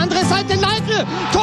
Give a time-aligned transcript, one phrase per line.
[0.00, 1.42] andere Seite, Leitl, Tor!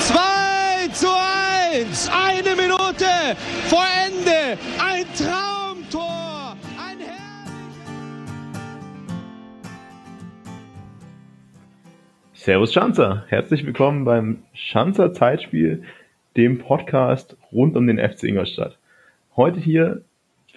[0.00, 3.36] Zwei zu eins, eine Minute
[3.68, 6.98] vor Ende, ein Traumtor, ein
[12.34, 15.82] Servus Schanzer, herzlich willkommen beim Schanzer Zeitspiel,
[16.36, 18.78] dem Podcast rund um den FC Ingolstadt.
[19.34, 20.02] Heute hier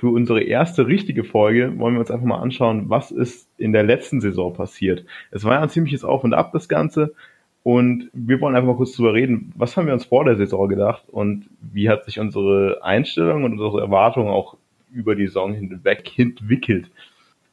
[0.01, 3.83] für unsere erste richtige Folge wollen wir uns einfach mal anschauen, was ist in der
[3.83, 5.05] letzten Saison passiert.
[5.29, 7.13] Es war ja ein ziemliches Auf und Ab, das Ganze.
[7.61, 10.67] Und wir wollen einfach mal kurz drüber reden, was haben wir uns vor der Saison
[10.67, 14.57] gedacht und wie hat sich unsere Einstellung und unsere Erwartungen auch
[14.91, 16.89] über die Saison hinweg entwickelt.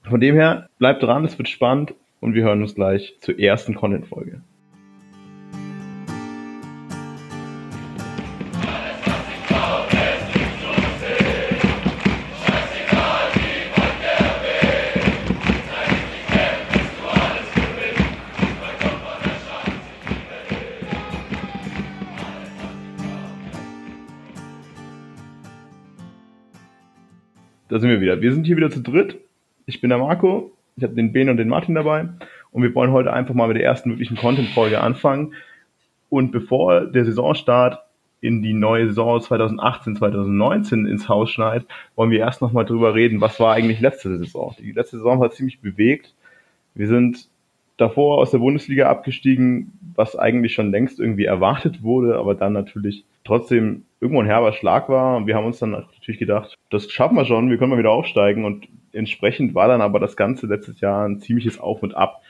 [0.04, 3.74] Von dem her, bleibt dran, es wird spannend und wir hören uns gleich zur ersten
[3.74, 4.40] Content-Folge.
[27.69, 28.20] Da sind wir wieder.
[28.20, 29.19] Wir sind hier wieder zu dritt.
[29.66, 32.08] Ich bin der Marco, ich habe den Ben und den Martin dabei
[32.50, 35.34] und wir wollen heute einfach mal mit der ersten wirklichen Content-Folge anfangen.
[36.08, 37.80] Und bevor der Saisonstart
[38.20, 43.20] in die neue Saison 2018, 2019 ins Haus schneit, wollen wir erst nochmal drüber reden,
[43.20, 44.56] was war eigentlich letzte Saison.
[44.58, 46.14] Die letzte Saison war ziemlich bewegt.
[46.74, 47.28] Wir sind
[47.78, 53.04] davor aus der Bundesliga abgestiegen, was eigentlich schon längst irgendwie erwartet wurde, aber dann natürlich
[53.24, 55.16] trotzdem irgendwo ein herber Schlag war.
[55.16, 57.90] Und wir haben uns dann natürlich gedacht, das schaffen wir schon, wir können mal wieder
[57.90, 58.44] aufsteigen.
[58.44, 62.20] Und entsprechend war dann aber das Ganze letztes Jahr ein ziemliches Auf und Ab.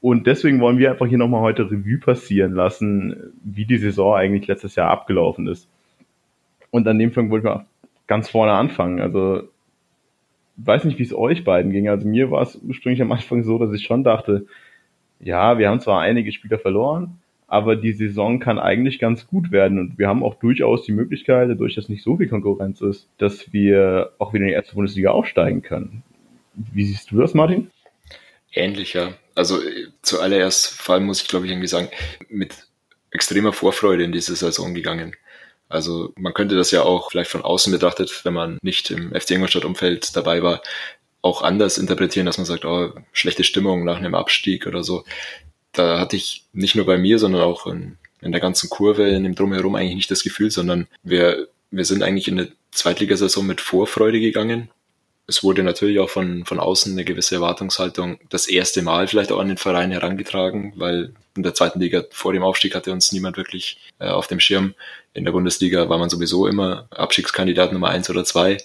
[0.00, 4.48] Und deswegen wollen wir einfach hier nochmal heute Revue passieren lassen, wie die Saison eigentlich
[4.48, 5.68] letztes Jahr abgelaufen ist.
[6.70, 7.66] Und an dem Punkt wollte ich mal
[8.08, 9.00] ganz vorne anfangen.
[9.00, 9.48] Also
[10.56, 11.88] weiß nicht, wie es euch beiden ging.
[11.88, 14.46] Also mir war es ursprünglich am Anfang so, dass ich schon dachte,
[15.20, 19.78] ja, wir haben zwar einige Spieler verloren, aber die Saison kann eigentlich ganz gut werden
[19.78, 23.52] und wir haben auch durchaus die Möglichkeit, dadurch, dass nicht so viel Konkurrenz ist, dass
[23.52, 26.02] wir auch wieder in die erste Bundesliga aufsteigen können.
[26.54, 27.70] Wie siehst du das, Martin?
[28.52, 29.14] Ähnlicher.
[29.34, 29.58] Also
[30.02, 31.88] zuallererst vor allem muss ich glaube ich irgendwie sagen,
[32.28, 32.66] mit
[33.10, 35.14] extremer Vorfreude in diese Saison gegangen.
[35.72, 39.32] Also man könnte das ja auch vielleicht von außen betrachtet, wenn man nicht im FC
[39.32, 40.62] Ingolstadt-Umfeld dabei war,
[41.22, 45.04] auch anders interpretieren, dass man sagt, oh, schlechte Stimmung nach einem Abstieg oder so.
[45.72, 49.24] Da hatte ich nicht nur bei mir, sondern auch in, in der ganzen Kurve, in
[49.24, 53.60] dem Drumherum eigentlich nicht das Gefühl, sondern wir, wir sind eigentlich in eine Zweitligasaison mit
[53.60, 54.68] Vorfreude gegangen
[55.26, 59.38] es wurde natürlich auch von, von außen eine gewisse Erwartungshaltung das erste Mal vielleicht auch
[59.38, 63.36] an den Verein herangetragen, weil in der zweiten Liga vor dem Aufstieg hatte uns niemand
[63.36, 64.74] wirklich äh, auf dem Schirm.
[65.14, 68.58] In der Bundesliga war man sowieso immer Abstiegskandidat Nummer eins oder zwei.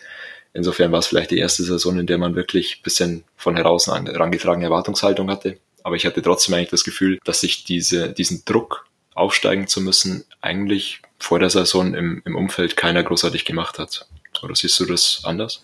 [0.53, 4.07] Insofern war es vielleicht die erste Saison, in der man wirklich bisschen von heraus an
[4.07, 5.57] herangetragene Erwartungshaltung hatte.
[5.83, 10.25] Aber ich hatte trotzdem eigentlich das Gefühl, dass sich diese, diesen Druck aufsteigen zu müssen,
[10.41, 14.07] eigentlich vor der Saison im, im Umfeld keiner großartig gemacht hat.
[14.41, 15.63] Oder siehst du das anders?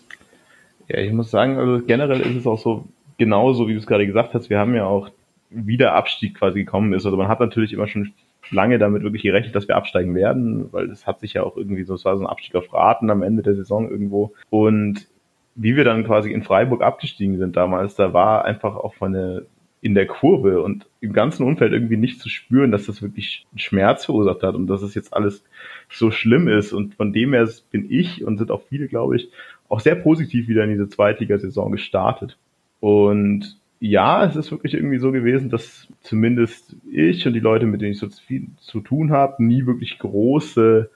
[0.88, 2.84] Ja, ich muss sagen, also generell ist es auch so,
[3.18, 5.10] genauso wie du es gerade gesagt hast, wir haben ja auch
[5.50, 7.06] wieder Abstieg quasi gekommen ist.
[7.06, 8.12] Also man hat natürlich immer schon
[8.50, 11.84] lange damit wirklich gerechnet, dass wir absteigen werden, weil es hat sich ja auch irgendwie
[11.84, 14.32] so, es war so ein Abstieg auf Raten am Ende der Saison irgendwo.
[14.50, 15.06] Und
[15.54, 19.42] wie wir dann quasi in Freiburg abgestiegen sind damals, da war einfach auch von der,
[19.80, 24.06] in der Kurve und im ganzen Umfeld irgendwie nicht zu spüren, dass das wirklich Schmerz
[24.06, 25.44] verursacht hat und dass es jetzt alles
[25.90, 26.72] so schlimm ist.
[26.72, 29.28] Und von dem her bin ich und sind auch viele, glaube ich,
[29.74, 32.38] auch sehr positiv wieder in diese Zweitligasaison gestartet.
[32.78, 37.80] Und ja, es ist wirklich irgendwie so gewesen, dass zumindest ich und die Leute, mit
[37.80, 40.88] denen ich so viel zu tun habe, nie wirklich große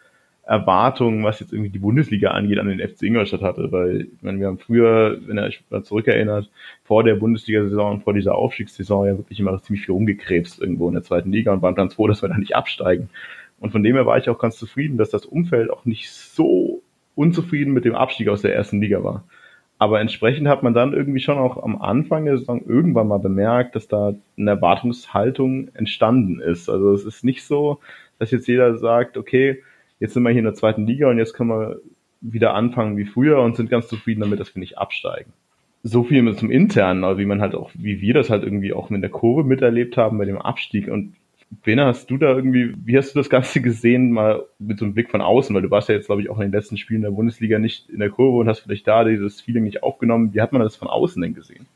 [0.45, 4.39] Erwartungen, was jetzt irgendwie die Bundesliga angeht, an den FC Ingolstadt hatte, weil ich meine,
[4.39, 6.49] wir haben früher, wenn ihr euch mal zurückerinnert,
[6.85, 10.95] vor der Bundesliga-Saison und vor dieser Aufstiegssaison ja wirklich immer ziemlich viel rumgekrebst irgendwo in
[10.95, 13.11] der zweiten Liga und waren ganz froh, dass wir da nicht absteigen.
[13.61, 16.78] Und von dem her war ich auch ganz zufrieden, dass das Umfeld auch nicht so
[17.19, 19.25] unzufrieden mit dem Abstieg aus der ersten Liga war.
[19.79, 23.77] Aber entsprechend hat man dann irgendwie schon auch am Anfang der Saison irgendwann mal bemerkt,
[23.77, 26.69] dass da eine Erwartungshaltung entstanden ist.
[26.69, 27.79] Also es ist nicht so,
[28.19, 29.63] dass jetzt jeder sagt, okay,
[30.01, 31.81] jetzt sind wir hier in der zweiten Liga und jetzt können wir
[32.21, 35.33] wieder anfangen wie früher und sind ganz zufrieden damit, dass wir nicht absteigen.
[35.85, 38.91] So viel zum Internen, also wie man halt auch, wie wir das halt irgendwie auch
[38.91, 41.15] mit der Kurve miterlebt haben bei dem Abstieg und
[41.51, 44.95] Bena, hast du da irgendwie, wie hast du das Ganze gesehen, mal mit so einem
[44.95, 47.03] Blick von außen, weil du warst ja jetzt, glaube ich, auch in den letzten Spielen
[47.03, 50.35] der Bundesliga nicht in der Kurve und hast vielleicht da dieses Feeling nicht aufgenommen.
[50.35, 51.67] Wie hat man das von außen denn gesehen?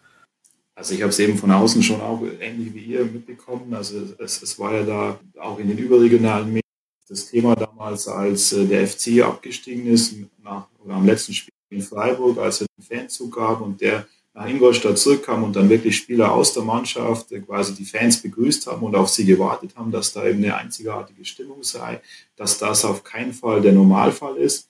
[0.74, 3.72] Also ich habe es eben von außen schon auch ähnlich wie ihr mitbekommen.
[3.74, 6.62] Also es, es war ja da auch in den überregionalen Medien
[7.08, 11.82] das Thema damals, als äh, der FC abgestiegen ist, nach, oder am letzten Spiel in
[11.82, 16.32] Freiburg, als er den Fanzug gab und der nach Ingolstadt zurückkam und dann wirklich Spieler
[16.32, 20.24] aus der Mannschaft quasi die Fans begrüßt haben und auf sie gewartet haben, dass da
[20.26, 22.00] eben eine einzigartige Stimmung sei,
[22.36, 24.68] dass das auf keinen Fall der Normalfall ist.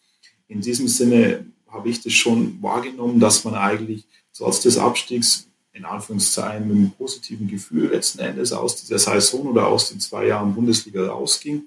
[0.49, 4.05] In diesem Sinne habe ich das schon wahrgenommen, dass man eigentlich
[4.37, 9.69] trotz des Abstiegs in Anführungszeichen mit einem positiven Gefühl letzten Endes aus dieser Saison oder
[9.69, 11.63] aus den zwei Jahren Bundesliga rausging.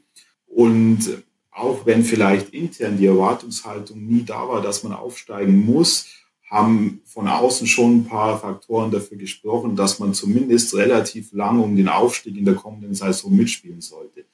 [0.48, 6.08] Und auch wenn vielleicht intern die Erwartungshaltung nie da war, dass man aufsteigen muss,
[6.46, 11.76] haben von außen schon ein paar Faktoren dafür gesprochen, dass man zumindest relativ lang um
[11.76, 14.26] den Aufstieg in der kommenden Saison mitspielen sollte.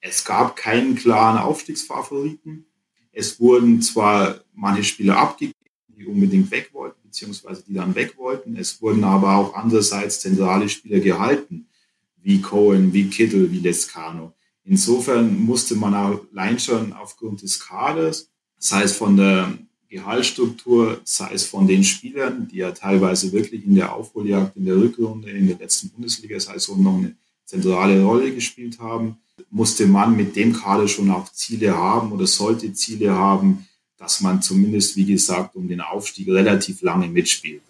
[0.00, 2.66] Es gab keinen klaren Aufstiegsfavoriten.
[3.12, 5.54] Es wurden zwar manche Spieler abgegeben,
[5.88, 8.56] die unbedingt weg wollten, beziehungsweise die dann weg wollten.
[8.56, 11.68] Es wurden aber auch andererseits zentrale Spieler gehalten,
[12.16, 14.34] wie Cohen, wie Kittel, wie Lescano.
[14.64, 19.56] Insofern musste man allein schon aufgrund des Kaders, sei es von der
[19.92, 24.76] Gehaltsstruktur, sei es von den Spielern, die ja teilweise wirklich in der Aufholjagd in der
[24.76, 29.18] Rückrunde in der letzten Bundesliga-Saison noch eine zentrale Rolle gespielt haben,
[29.50, 33.66] musste man mit dem Kader schon auch Ziele haben oder sollte Ziele haben,
[33.98, 37.62] dass man zumindest, wie gesagt, um den Aufstieg relativ lange mitspielt.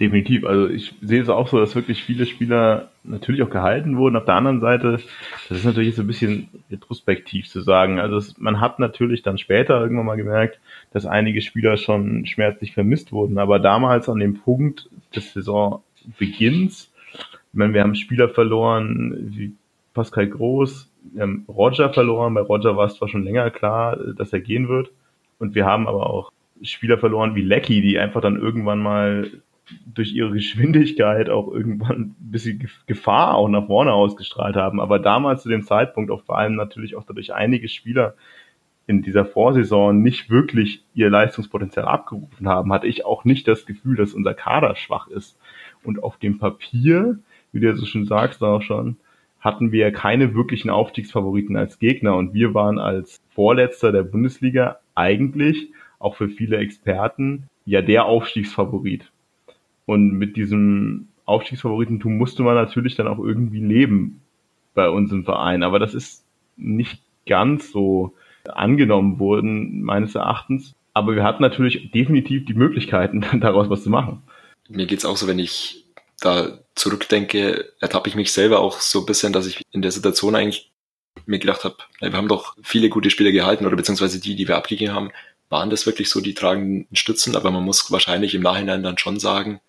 [0.00, 0.46] Definitiv.
[0.46, 4.16] Also ich sehe es auch so, dass wirklich viele Spieler natürlich auch gehalten wurden.
[4.16, 4.92] Auf der anderen Seite,
[5.50, 8.00] das ist natürlich so ein bisschen retrospektiv zu sagen.
[8.00, 10.58] Also es, man hat natürlich dann später irgendwann mal gemerkt,
[10.94, 13.36] dass einige Spieler schon schmerzlich vermisst wurden.
[13.36, 19.52] Aber damals an dem Punkt des Saisonbeginns, ich meine, wir haben Spieler verloren wie
[19.92, 22.32] Pascal Groß, wir haben Roger verloren.
[22.32, 24.90] Bei Roger war es zwar schon länger klar, dass er gehen wird.
[25.38, 26.32] Und wir haben aber auch
[26.62, 29.30] Spieler verloren wie Lecky, die einfach dann irgendwann mal
[29.86, 34.80] durch ihre Geschwindigkeit auch irgendwann ein bisschen Gefahr auch nach vorne ausgestrahlt haben.
[34.80, 38.14] Aber damals zu dem Zeitpunkt auch vor allem natürlich auch dadurch einige Spieler
[38.86, 43.96] in dieser Vorsaison nicht wirklich ihr Leistungspotenzial abgerufen haben, hatte ich auch nicht das Gefühl,
[43.96, 45.38] dass unser Kader schwach ist.
[45.84, 47.18] Und auf dem Papier,
[47.52, 48.96] wie du so schon sagst auch schon,
[49.40, 55.70] hatten wir keine wirklichen Aufstiegsfavoriten als Gegner und wir waren als Vorletzter der Bundesliga eigentlich
[55.98, 59.10] auch für viele Experten ja der Aufstiegsfavorit.
[59.90, 64.20] Und mit diesem Aufstiegsfavoritentum musste man natürlich dann auch irgendwie leben
[64.72, 65.64] bei uns im Verein.
[65.64, 66.24] Aber das ist
[66.56, 68.14] nicht ganz so
[68.44, 70.76] angenommen worden, meines Erachtens.
[70.94, 74.22] Aber wir hatten natürlich definitiv die Möglichkeiten, daraus was zu machen.
[74.68, 75.84] Mir geht's auch so, wenn ich
[76.20, 80.36] da zurückdenke, ertappe ich mich selber auch so ein bisschen, dass ich in der Situation
[80.36, 80.70] eigentlich
[81.26, 84.56] mir gedacht habe, wir haben doch viele gute Spieler gehalten oder beziehungsweise die, die wir
[84.56, 85.10] abgegeben haben,
[85.48, 89.18] waren das wirklich so die tragenden Stützen, aber man muss wahrscheinlich im Nachhinein dann schon
[89.18, 89.60] sagen,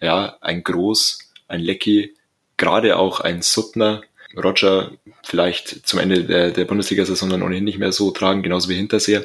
[0.00, 2.14] ja, ein Groß, ein Lecky,
[2.56, 4.02] gerade auch ein Suttner,
[4.36, 4.92] Roger
[5.24, 9.24] vielleicht zum Ende der, der Bundesliga-Saison dann ohnehin nicht mehr so tragen, genauso wie Hinterseher.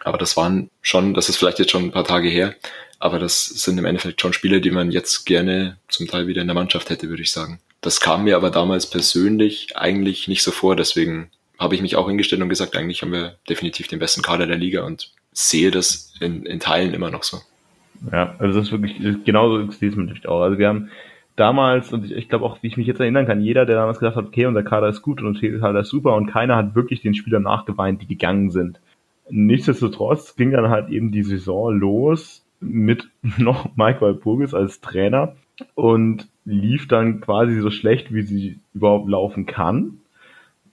[0.00, 2.56] Aber das waren schon, das ist vielleicht jetzt schon ein paar Tage her,
[2.98, 6.48] aber das sind im Endeffekt schon Spiele, die man jetzt gerne zum Teil wieder in
[6.48, 7.60] der Mannschaft hätte, würde ich sagen.
[7.80, 12.08] Das kam mir aber damals persönlich eigentlich nicht so vor, deswegen habe ich mich auch
[12.08, 16.14] hingestellt und gesagt, eigentlich haben wir definitiv den besten Kader der Liga und sehe das
[16.20, 17.40] in, in Teilen immer noch so.
[18.10, 20.40] Ja, also das ist wirklich, genauso sehe es natürlich auch.
[20.40, 20.88] Also wir haben
[21.36, 23.98] damals, und ich, ich glaube auch, wie ich mich jetzt erinnern kann, jeder, der damals
[23.98, 26.74] gesagt hat, okay, unser Kader ist gut und unser Kader ist super und keiner hat
[26.74, 28.80] wirklich den Spielern nachgeweint, die gegangen sind.
[29.30, 35.34] Nichtsdestotrotz ging dann halt eben die Saison los mit noch Mike Walpurgis als Trainer
[35.74, 39.98] und lief dann quasi so schlecht, wie sie überhaupt laufen kann.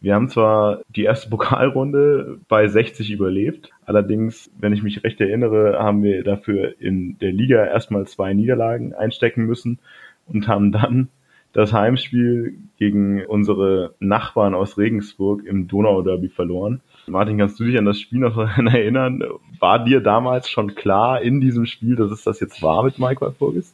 [0.01, 5.79] Wir haben zwar die erste Pokalrunde bei 60 überlebt, allerdings, wenn ich mich recht erinnere,
[5.79, 9.79] haben wir dafür in der Liga erstmal zwei Niederlagen einstecken müssen
[10.27, 11.09] und haben dann
[11.51, 16.81] das Heimspiel gegen unsere Nachbarn aus Regensburg im Donauderby verloren.
[17.07, 19.23] Martin, kannst du dich an das Spiel noch erinnern?
[19.59, 23.21] War dir damals schon klar in diesem Spiel, dass es das jetzt war mit Mike
[23.21, 23.73] Walpurgis?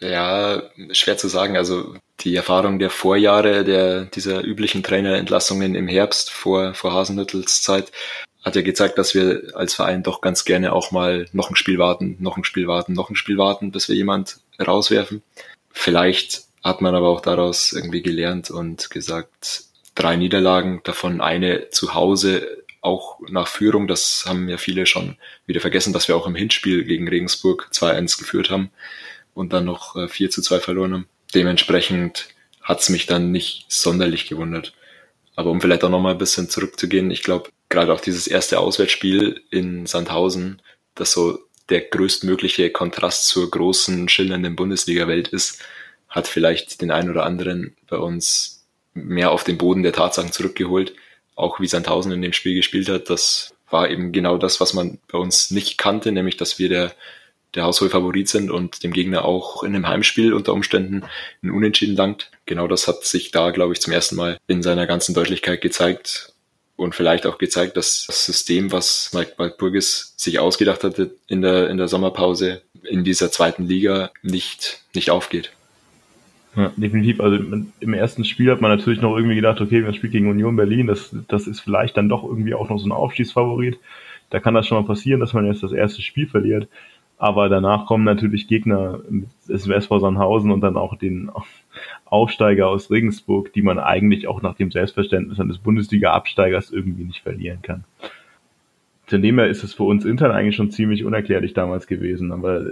[0.00, 1.56] Ja, schwer zu sagen.
[1.56, 7.92] Also die Erfahrung der Vorjahre, der dieser üblichen Trainerentlassungen im Herbst vor, vor Hasenhüttels Zeit,
[8.42, 11.78] hat ja gezeigt, dass wir als Verein doch ganz gerne auch mal noch ein Spiel
[11.78, 15.22] warten, noch ein Spiel warten, noch ein Spiel warten, bis wir jemand rauswerfen.
[15.72, 21.94] Vielleicht hat man aber auch daraus irgendwie gelernt und gesagt, drei Niederlagen, davon eine zu
[21.94, 23.88] Hause, auch nach Führung.
[23.88, 28.18] Das haben ja viele schon wieder vergessen, dass wir auch im Hinspiel gegen Regensburg 2-1
[28.18, 28.70] geführt haben
[29.34, 31.08] und dann noch 4 äh, zu 2 verloren haben.
[31.34, 32.28] Dementsprechend
[32.62, 34.72] hat es mich dann nicht sonderlich gewundert.
[35.34, 39.42] Aber um vielleicht auch nochmal ein bisschen zurückzugehen, ich glaube, gerade auch dieses erste Auswärtsspiel
[39.50, 40.62] in Sandhausen,
[40.94, 45.60] das so der größtmögliche Kontrast zur großen, schillernden Bundesliga-Welt ist,
[46.08, 48.64] hat vielleicht den einen oder anderen bei uns
[48.94, 50.94] mehr auf den Boden der Tatsachen zurückgeholt.
[51.34, 54.98] Auch wie Sandhausen in dem Spiel gespielt hat, das war eben genau das, was man
[55.08, 56.94] bei uns nicht kannte, nämlich dass wir der
[57.54, 61.04] der Hausholfavorit sind und dem Gegner auch in einem Heimspiel unter Umständen
[61.42, 62.30] ein Unentschieden dankt.
[62.44, 66.34] Genau das hat sich da, glaube ich, zum ersten Mal in seiner ganzen Deutlichkeit gezeigt
[66.76, 71.70] und vielleicht auch gezeigt, dass das System, was Mike Waldburgis sich ausgedacht hatte in der,
[71.70, 75.52] in der Sommerpause, in dieser zweiten Liga nicht, nicht aufgeht.
[76.54, 77.20] Ja, definitiv.
[77.20, 77.38] Also
[77.80, 80.86] im ersten Spiel hat man natürlich noch irgendwie gedacht, okay, wir spielen gegen Union Berlin,
[80.86, 83.78] das, das ist vielleicht dann doch irgendwie auch noch so ein Aufstiegsfavorit.
[84.30, 86.68] Da kann das schon mal passieren, dass man jetzt das erste Spiel verliert.
[87.18, 91.30] Aber danach kommen natürlich Gegner mit SV Sandhausen und dann auch den
[92.04, 97.62] Aufsteiger aus Regensburg, die man eigentlich auch nach dem Selbstverständnis eines Bundesliga-Absteigers irgendwie nicht verlieren
[97.62, 97.84] kann.
[99.06, 102.32] Von dem her ist es für uns intern eigentlich schon ziemlich unerklärlich damals gewesen.
[102.32, 102.66] Aber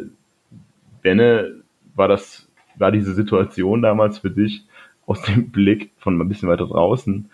[1.01, 1.63] Benne,
[1.95, 4.65] war das, war diese Situation damals für dich
[5.07, 7.31] aus dem Blick von ein bisschen weiter draußen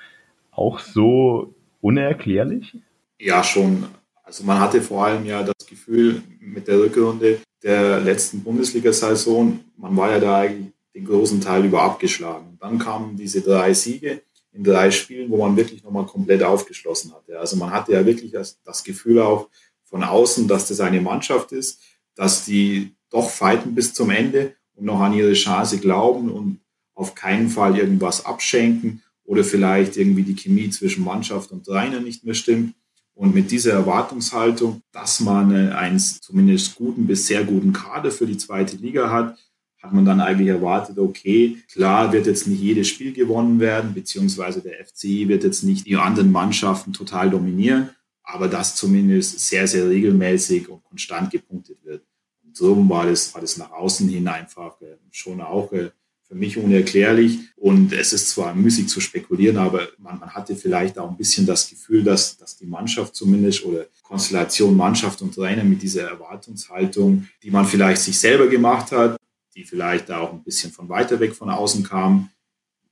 [0.52, 2.76] auch so unerklärlich?
[3.18, 3.86] Ja, schon.
[4.30, 9.96] Also man hatte vor allem ja das Gefühl mit der Rückrunde der letzten Bundesliga-Saison, man
[9.96, 12.56] war ja da eigentlich den großen Teil über abgeschlagen.
[12.60, 14.22] Dann kamen diese drei Siege
[14.52, 17.40] in drei Spielen, wo man wirklich nochmal komplett aufgeschlossen hatte.
[17.40, 19.48] Also man hatte ja wirklich das, Gefühl auch
[19.82, 21.80] von außen, dass das eine Mannschaft ist,
[22.14, 26.60] dass die doch fighten bis zum Ende und noch an ihre Chance glauben und
[26.94, 32.24] auf keinen Fall irgendwas abschenken oder vielleicht irgendwie die Chemie zwischen Mannschaft und Trainer nicht
[32.24, 32.74] mehr stimmt.
[33.20, 38.38] Und mit dieser Erwartungshaltung, dass man einen zumindest guten bis sehr guten Kader für die
[38.38, 39.36] zweite Liga hat,
[39.82, 44.62] hat man dann eigentlich erwartet, okay, klar wird jetzt nicht jedes Spiel gewonnen werden, beziehungsweise
[44.62, 47.90] der FCI wird jetzt nicht die anderen Mannschaften total dominieren,
[48.22, 52.02] aber dass zumindest sehr, sehr regelmäßig und konstant gepunktet wird.
[52.42, 55.90] Und so war das, war das nach außen hin einfach äh, schon auch äh,
[56.30, 57.40] für mich unerklärlich.
[57.56, 61.44] Und es ist zwar müßig zu spekulieren, aber man, man hatte vielleicht auch ein bisschen
[61.44, 67.26] das Gefühl, dass, dass die Mannschaft zumindest oder Konstellation Mannschaft und Trainer mit dieser Erwartungshaltung,
[67.42, 69.16] die man vielleicht sich selber gemacht hat,
[69.56, 72.30] die vielleicht da auch ein bisschen von weiter weg von außen kam,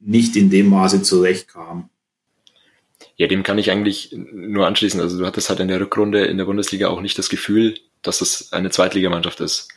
[0.01, 1.91] nicht in dem Maße zurechtkam.
[3.15, 5.01] Ja, dem kann ich eigentlich nur anschließen.
[5.01, 8.21] Also du hattest halt in der Rückrunde in der Bundesliga auch nicht das Gefühl, dass
[8.21, 9.69] es eine Zweitligamannschaft ist.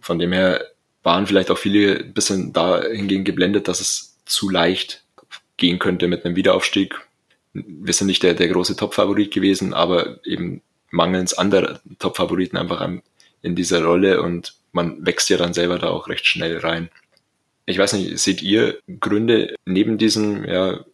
[0.00, 0.73] Von dem her
[1.04, 5.04] waren vielleicht auch viele ein bisschen dahingehend geblendet, dass es zu leicht
[5.56, 6.96] gehen könnte mit einem Wiederaufstieg.
[7.52, 12.88] Wir sind nicht der, der große Top-Favorit gewesen, aber eben mangels anderer Top-Favoriten einfach
[13.42, 16.88] in dieser Rolle und man wächst ja dann selber da auch recht schnell rein.
[17.66, 20.84] Ich weiß nicht, seht ihr Gründe neben diesem, ja,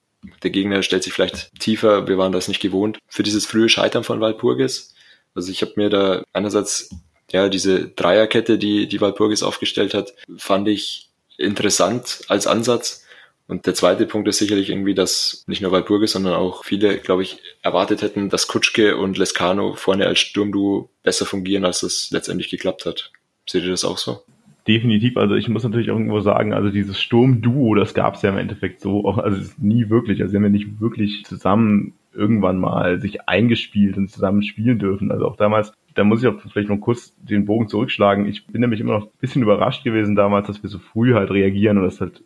[0.43, 4.05] der Gegner stellt sich vielleicht tiefer, wir waren das nicht gewohnt, für dieses frühe Scheitern
[4.05, 4.95] von Walpurgis?
[5.35, 6.91] Also ich habe mir da einerseits
[7.33, 13.07] ja, diese Dreierkette, die, die Walpurgis aufgestellt hat, fand ich interessant als Ansatz.
[13.47, 17.23] Und der zweite Punkt ist sicherlich irgendwie, dass nicht nur Walpurgis, sondern auch viele, glaube
[17.23, 22.49] ich, erwartet hätten, dass Kutschke und Lescano vorne als Sturmduo besser fungieren, als es letztendlich
[22.49, 23.11] geklappt hat.
[23.49, 24.23] Seht ihr das auch so?
[24.69, 28.37] Definitiv, also ich muss natürlich irgendwo sagen, also dieses Sturmduo, das gab es ja im
[28.37, 33.29] Endeffekt so, also nie wirklich, also sie haben ja nicht wirklich zusammen irgendwann mal sich
[33.29, 35.11] eingespielt und zusammen spielen dürfen.
[35.11, 38.25] Also auch damals, da muss ich auch vielleicht noch kurz den Bogen zurückschlagen.
[38.25, 41.31] Ich bin nämlich immer noch ein bisschen überrascht gewesen damals, dass wir so früh halt
[41.31, 42.25] reagieren und dass halt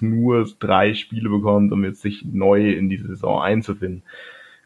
[0.00, 4.02] nur drei Spiele bekommt, um jetzt sich neu in diese Saison einzufinden.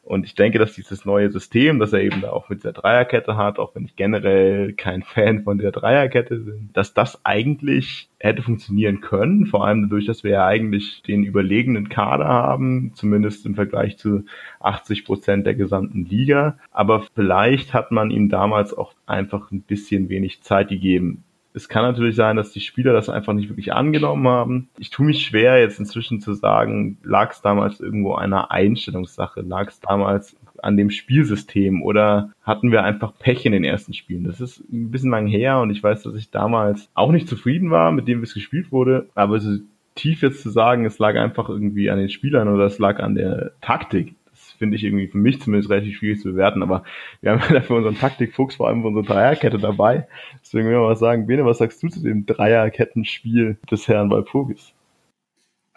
[0.07, 3.37] Und ich denke, dass dieses neue System, das er eben da auch mit der Dreierkette
[3.37, 8.43] hat, auch wenn ich generell kein Fan von der Dreierkette bin, dass das eigentlich hätte
[8.43, 13.57] funktionieren können, vor allem dadurch, dass wir ja eigentlich den überlegenen Kader haben, zumindest im
[13.57, 14.25] Vergleich zu
[14.61, 16.57] 80 Prozent der gesamten Liga.
[16.71, 21.25] Aber vielleicht hat man ihm damals auch einfach ein bisschen wenig Zeit gegeben,
[21.57, 24.69] es kann natürlich sein, dass die Spieler das einfach nicht wirklich angenommen haben.
[24.79, 29.69] Ich tue mich schwer, jetzt inzwischen zu sagen, lag es damals irgendwo einer Einstellungssache, lag
[29.69, 34.25] es damals an dem Spielsystem oder hatten wir einfach Pech in den ersten Spielen.
[34.25, 37.71] Das ist ein bisschen lang her und ich weiß, dass ich damals auch nicht zufrieden
[37.71, 39.57] war, mit dem wie es gespielt wurde, aber so
[39.95, 43.15] tief jetzt zu sagen, es lag einfach irgendwie an den Spielern oder es lag an
[43.15, 44.15] der Taktik,
[44.57, 46.63] finde ich irgendwie für mich zumindest relativ schwierig zu bewerten.
[46.63, 46.85] Aber
[47.21, 50.09] wir haben ja dafür unseren Taktikfuchs vor allem unsere Dreierkette dabei.
[50.43, 54.73] Deswegen will ich mal sagen, Bene, was sagst du zu dem Dreierkettenspiel des Herrn Walpurgis?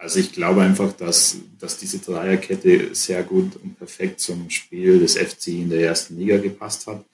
[0.00, 5.18] Also ich glaube einfach, dass, dass diese Dreierkette sehr gut und perfekt zum Spiel des
[5.18, 7.04] FC in der ersten Liga gepasst hat.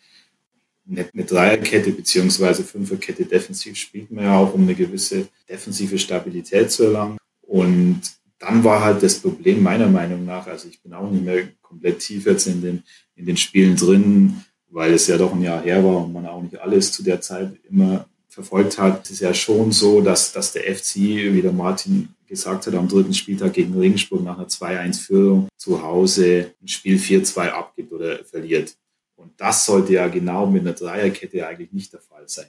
[0.89, 6.85] Eine, Dreierkette beziehungsweise Fünferkette defensiv spielt man ja auch, um eine gewisse defensive Stabilität zu
[6.85, 7.19] erlangen.
[7.43, 8.03] Und
[8.39, 12.01] dann war halt das Problem meiner Meinung nach, also ich bin auch nicht mehr komplett
[12.01, 12.83] tief jetzt in den,
[13.15, 16.43] in den Spielen drin, weil es ja doch ein Jahr her war und man auch
[16.43, 19.05] nicht alles zu der Zeit immer verfolgt hat.
[19.05, 22.89] Es ist ja schon so, dass, dass der FC, wie der Martin gesagt hat, am
[22.89, 28.77] dritten Spieltag gegen Regensburg nach einer 2-1-Führung zu Hause ein Spiel 4-2 abgibt oder verliert.
[29.15, 32.49] Und das sollte ja genau mit einer Dreierkette eigentlich nicht der Fall sein.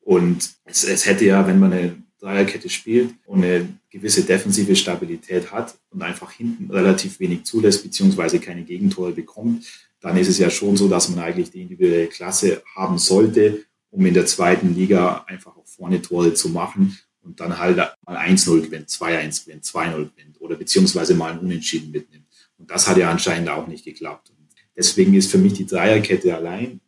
[0.00, 5.50] Und es, es hätte ja, wenn man eine Dreierkette spielt und eine gewisse defensive Stabilität
[5.50, 9.66] hat und einfach hinten relativ wenig zulässt, beziehungsweise keine Gegentore bekommt,
[10.00, 14.04] dann ist es ja schon so, dass man eigentlich die individuelle Klasse haben sollte, um
[14.04, 18.60] in der zweiten Liga einfach auch vorne Tore zu machen und dann halt mal 1-0
[18.60, 22.26] gewinnt, 2-1 gewinnt, 2-0 gewinnt oder beziehungsweise mal ein Unentschieden mitnimmt.
[22.58, 24.30] Und das hat ja anscheinend auch nicht geklappt.
[24.30, 26.80] Und deswegen ist für mich die Dreierkette allein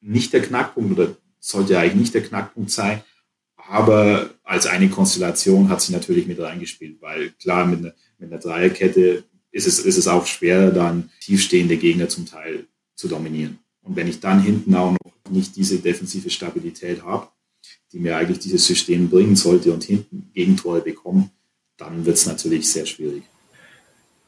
[0.00, 3.02] nicht der Knackpunkt oder sollte eigentlich nicht der Knackpunkt sein.
[3.70, 8.40] Aber als eine Konstellation hat sie natürlich mit reingespielt, weil klar, mit einer, mit einer
[8.40, 9.22] Dreierkette
[9.52, 13.60] ist es, ist es auch schwerer, dann tiefstehende Gegner zum Teil zu dominieren.
[13.82, 17.28] Und wenn ich dann hinten auch noch nicht diese defensive Stabilität habe,
[17.92, 21.30] die mir eigentlich dieses System bringen sollte und hinten Gegentore bekommen,
[21.76, 23.22] dann wird es natürlich sehr schwierig.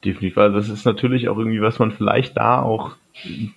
[0.05, 0.39] Definitiv.
[0.39, 2.95] Also das ist natürlich auch irgendwie, was man vielleicht da auch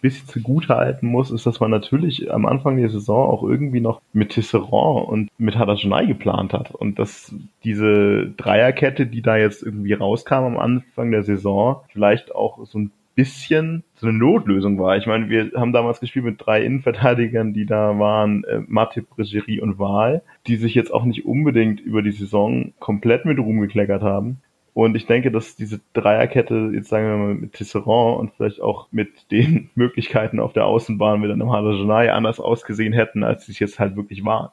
[0.01, 4.01] bisschen zugute halten muss, ist, dass man natürlich am Anfang der Saison auch irgendwie noch
[4.13, 6.71] mit Tisserand und mit Hadajonai geplant hat.
[6.71, 7.33] Und dass
[7.63, 12.91] diese Dreierkette, die da jetzt irgendwie rauskam am Anfang der Saison, vielleicht auch so ein
[13.15, 14.97] bisschen so eine Notlösung war.
[14.97, 19.61] Ich meine, wir haben damals gespielt mit drei Innenverteidigern, die da waren, äh, Matip, Bregerie
[19.61, 24.01] und Wahl, die sich jetzt auch nicht unbedingt über die Saison komplett mit Ruhm gekleckert
[24.01, 24.41] haben.
[24.75, 28.89] Und ich denke, dass diese Dreierkette, jetzt sagen wir mal mit Tisserand und vielleicht auch
[28.91, 33.59] mit den Möglichkeiten auf der Außenbahn mit einem Halajanai anders ausgesehen hätten, als sie es
[33.59, 34.49] jetzt halt wirklich waren.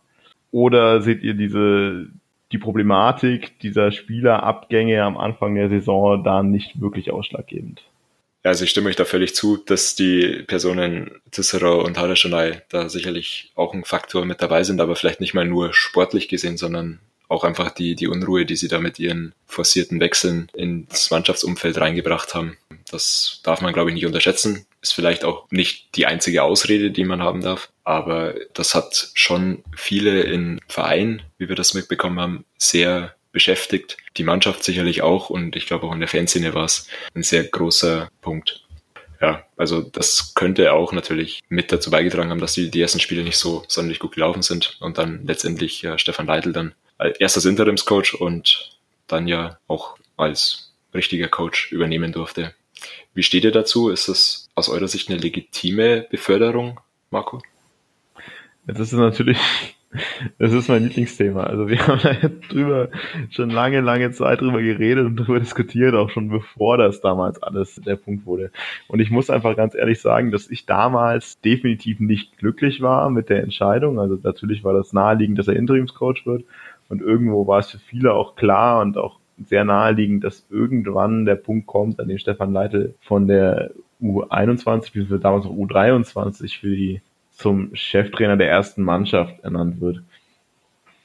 [0.52, 2.06] Oder seht ihr diese,
[2.52, 7.82] die Problematik dieser Spielerabgänge am Anfang der Saison da nicht wirklich ausschlaggebend?
[8.44, 13.50] Also ich stimme euch da völlig zu, dass die Personen Cicero und Haraschanai da sicherlich
[13.56, 17.00] auch ein Faktor mit dabei sind, aber vielleicht nicht mal nur sportlich gesehen, sondern
[17.32, 22.34] auch einfach die, die Unruhe, die sie da mit ihren forcierten Wechseln ins Mannschaftsumfeld reingebracht
[22.34, 22.58] haben.
[22.90, 24.66] Das darf man, glaube ich, nicht unterschätzen.
[24.80, 29.64] Ist vielleicht auch nicht die einzige Ausrede, die man haben darf, aber das hat schon
[29.76, 33.96] viele in Vereinen, wie wir das mitbekommen haben, sehr beschäftigt.
[34.16, 37.44] Die Mannschaft sicherlich auch und ich glaube auch in der Fanszene war es ein sehr
[37.44, 38.61] großer Punkt.
[39.22, 43.22] Ja, also das könnte auch natürlich mit dazu beigetragen haben, dass die, die ersten Spiele
[43.22, 47.44] nicht so sonderlich gut gelaufen sind und dann letztendlich ja, Stefan Leitl dann als erstes
[47.44, 52.52] Interimscoach und dann ja auch als richtiger Coach übernehmen durfte.
[53.14, 53.90] Wie steht ihr dazu?
[53.90, 56.80] Ist das aus eurer Sicht eine legitime Beförderung,
[57.10, 57.40] Marco?
[58.66, 59.38] Das ist natürlich
[60.38, 61.44] das ist mein Lieblingsthema.
[61.44, 62.88] Also wir haben da jetzt drüber
[63.30, 67.76] schon lange, lange Zeit drüber geredet und drüber diskutiert, auch schon bevor das damals alles
[67.76, 68.50] der Punkt wurde.
[68.88, 73.28] Und ich muss einfach ganz ehrlich sagen, dass ich damals definitiv nicht glücklich war mit
[73.28, 73.98] der Entscheidung.
[73.98, 76.44] Also natürlich war das naheliegend, dass er Interimscoach wird.
[76.88, 81.36] Und irgendwo war es für viele auch klar und auch sehr naheliegend, dass irgendwann der
[81.36, 83.70] Punkt kommt, an dem Stefan Leitl von der
[84.02, 87.00] U21, wie damals noch U23 für die
[87.42, 90.02] zum Cheftrainer der ersten Mannschaft ernannt wird.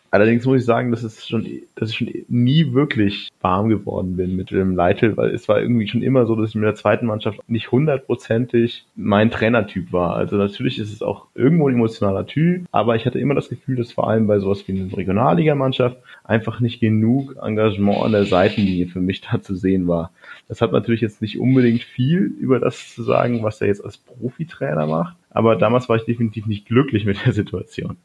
[0.09, 4.35] Allerdings muss ich sagen, dass, es schon, dass ich schon nie wirklich warm geworden bin
[4.35, 7.05] mit dem Leitl, weil es war irgendwie schon immer so, dass ich mit der zweiten
[7.05, 10.15] Mannschaft nicht hundertprozentig mein Trainertyp war.
[10.15, 13.75] Also natürlich ist es auch irgendwo ein emotionaler Typ, aber ich hatte immer das Gefühl,
[13.75, 18.87] dass vor allem bei sowas wie einer Regionalligamannschaft einfach nicht genug Engagement an der Seitenlinie
[18.87, 20.11] für mich da zu sehen war.
[20.47, 23.97] Das hat natürlich jetzt nicht unbedingt viel über das zu sagen, was er jetzt als
[23.97, 27.97] Profitrainer macht, aber damals war ich definitiv nicht glücklich mit der Situation.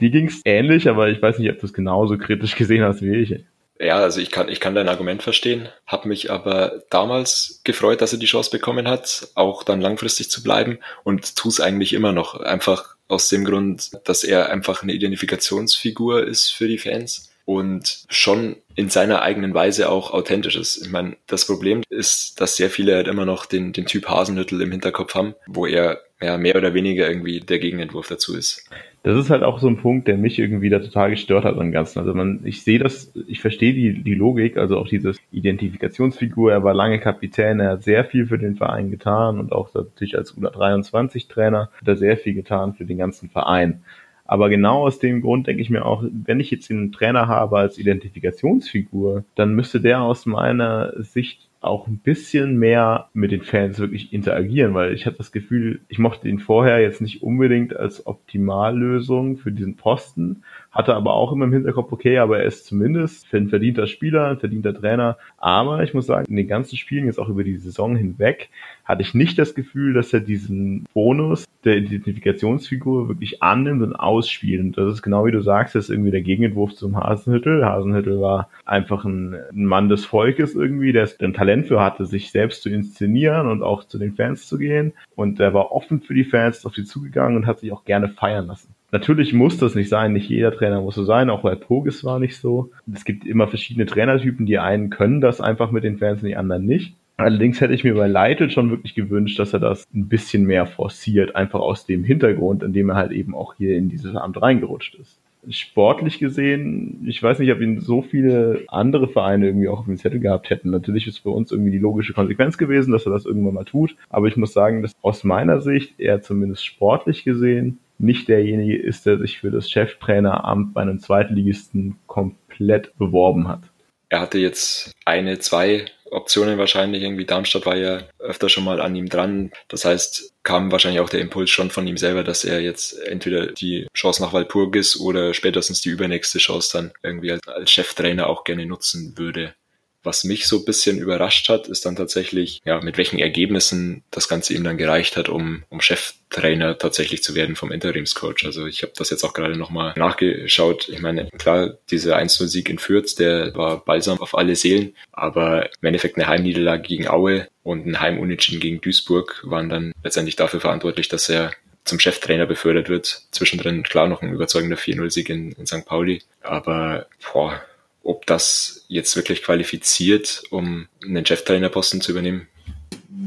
[0.00, 3.02] Die ging es ähnlich, aber ich weiß nicht, ob du es genauso kritisch gesehen hast
[3.02, 3.44] wie ich.
[3.80, 8.12] Ja, also ich kann, ich kann dein Argument verstehen, habe mich aber damals gefreut, dass
[8.12, 12.12] er die Chance bekommen hat, auch dann langfristig zu bleiben und tu es eigentlich immer
[12.12, 12.40] noch.
[12.40, 18.56] Einfach aus dem Grund, dass er einfach eine Identifikationsfigur ist für die Fans und schon
[18.74, 20.76] in seiner eigenen Weise auch authentisch ist.
[20.78, 24.60] Ich meine, das Problem ist, dass sehr viele halt immer noch den, den Typ Hasenhüttel
[24.60, 28.68] im Hinterkopf haben, wo er ja mehr oder weniger irgendwie der Gegenentwurf dazu ist
[29.08, 31.72] das ist halt auch so ein Punkt, der mich irgendwie da total gestört hat am
[31.72, 32.00] Ganzen.
[32.00, 36.64] Also man, ich sehe das, ich verstehe die, die Logik, also auch dieses Identifikationsfigur, er
[36.64, 40.36] war lange Kapitän, er hat sehr viel für den Verein getan und auch natürlich als
[40.36, 43.82] U23-Trainer hat er sehr viel getan für den ganzen Verein.
[44.24, 47.58] Aber genau aus dem Grund denke ich mir auch, wenn ich jetzt einen Trainer habe
[47.58, 53.78] als Identifikationsfigur, dann müsste der aus meiner Sicht auch ein bisschen mehr mit den Fans
[53.78, 58.06] wirklich interagieren, weil ich hatte das Gefühl, ich mochte ihn vorher jetzt nicht unbedingt als
[58.06, 63.32] Optimallösung für diesen Posten, hatte aber auch immer im Hinterkopf, okay, aber er ist zumindest
[63.34, 65.16] ein verdienter Spieler, ein verdienter Trainer.
[65.38, 68.50] Aber ich muss sagen, in den ganzen Spielen, jetzt auch über die Saison hinweg,
[68.84, 74.60] hatte ich nicht das Gefühl, dass er diesen Bonus der Identifikationsfigur wirklich annimmt und ausspielt.
[74.60, 77.64] Und das ist genau wie du sagst, das ist irgendwie der Gegenentwurf zum Hasenhüttel.
[77.64, 82.30] Hasenhüttel war einfach ein, ein Mann des Volkes irgendwie, der ein Talent für hatte, sich
[82.30, 84.92] selbst zu inszenieren und auch zu den Fans zu gehen.
[85.16, 88.08] Und er war offen für die Fans, auf sie zugegangen und hat sich auch gerne
[88.08, 88.74] feiern lassen.
[88.90, 92.18] Natürlich muss das nicht sein, nicht jeder Trainer muss so sein, auch bei Pogis war
[92.18, 92.70] nicht so.
[92.92, 96.36] Es gibt immer verschiedene Trainertypen, die einen können das einfach mit den Fans und die
[96.36, 96.94] anderen nicht.
[97.18, 100.66] Allerdings hätte ich mir bei Leitl schon wirklich gewünscht, dass er das ein bisschen mehr
[100.66, 104.40] forciert, einfach aus dem Hintergrund, in dem er halt eben auch hier in dieses Amt
[104.40, 105.18] reingerutscht ist.
[105.50, 109.96] Sportlich gesehen, ich weiß nicht, ob ihn so viele andere Vereine irgendwie auch auf dem
[109.96, 110.70] Zettel gehabt hätten.
[110.70, 113.96] Natürlich ist für uns irgendwie die logische Konsequenz gewesen, dass er das irgendwann mal tut.
[114.10, 119.06] Aber ich muss sagen, dass aus meiner Sicht er zumindest sportlich gesehen nicht derjenige ist,
[119.06, 123.62] der sich für das Cheftraineramt bei einem Zweitligisten komplett beworben hat.
[124.08, 127.02] Er hatte jetzt eine, zwei Optionen wahrscheinlich.
[127.02, 129.50] Irgendwie Darmstadt war ja öfter schon mal an ihm dran.
[129.68, 133.48] Das heißt, kam wahrscheinlich auch der Impuls schon von ihm selber, dass er jetzt entweder
[133.48, 138.44] die Chance nach Walpurgis oder spätestens die übernächste Chance dann irgendwie als, als Cheftrainer auch
[138.44, 139.54] gerne nutzen würde.
[140.02, 144.28] Was mich so ein bisschen überrascht hat, ist dann tatsächlich, ja, mit welchen Ergebnissen das
[144.28, 148.44] Ganze ihm dann gereicht hat, um, um Cheftrainer tatsächlich zu werden vom Interimscoach.
[148.44, 150.88] Also ich habe das jetzt auch gerade nochmal nachgeschaut.
[150.88, 155.86] Ich meine, klar, dieser 1-0-Sieg in Fürth, der war balsam auf alle Seelen, aber im
[155.86, 161.08] Endeffekt eine Heimniederlage gegen Aue und ein Heimunentschieden gegen Duisburg waren dann letztendlich dafür verantwortlich,
[161.08, 161.52] dass er
[161.88, 163.22] zum Cheftrainer befördert wird.
[163.32, 165.84] Zwischendrin klar noch ein überzeugender 4-0-Sieg in, in St.
[165.86, 166.22] Pauli.
[166.42, 167.60] Aber boah,
[168.02, 172.48] ob das jetzt wirklich qualifiziert, um einen Cheftrainerposten zu übernehmen?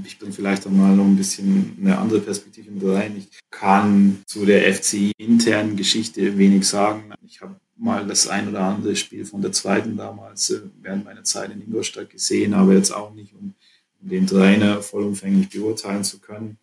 [0.06, 3.18] Ich bringe vielleicht auch mal noch ein bisschen eine andere Perspektive mit rein.
[3.18, 7.14] Ich kann zu der FCI-internen Geschichte wenig sagen.
[7.26, 11.24] Ich habe mal das ein oder andere Spiel von der zweiten damals äh, während meiner
[11.24, 13.54] Zeit in Ingolstadt gesehen, aber jetzt auch nicht, um
[14.00, 16.58] den Trainer vollumfänglich beurteilen zu können.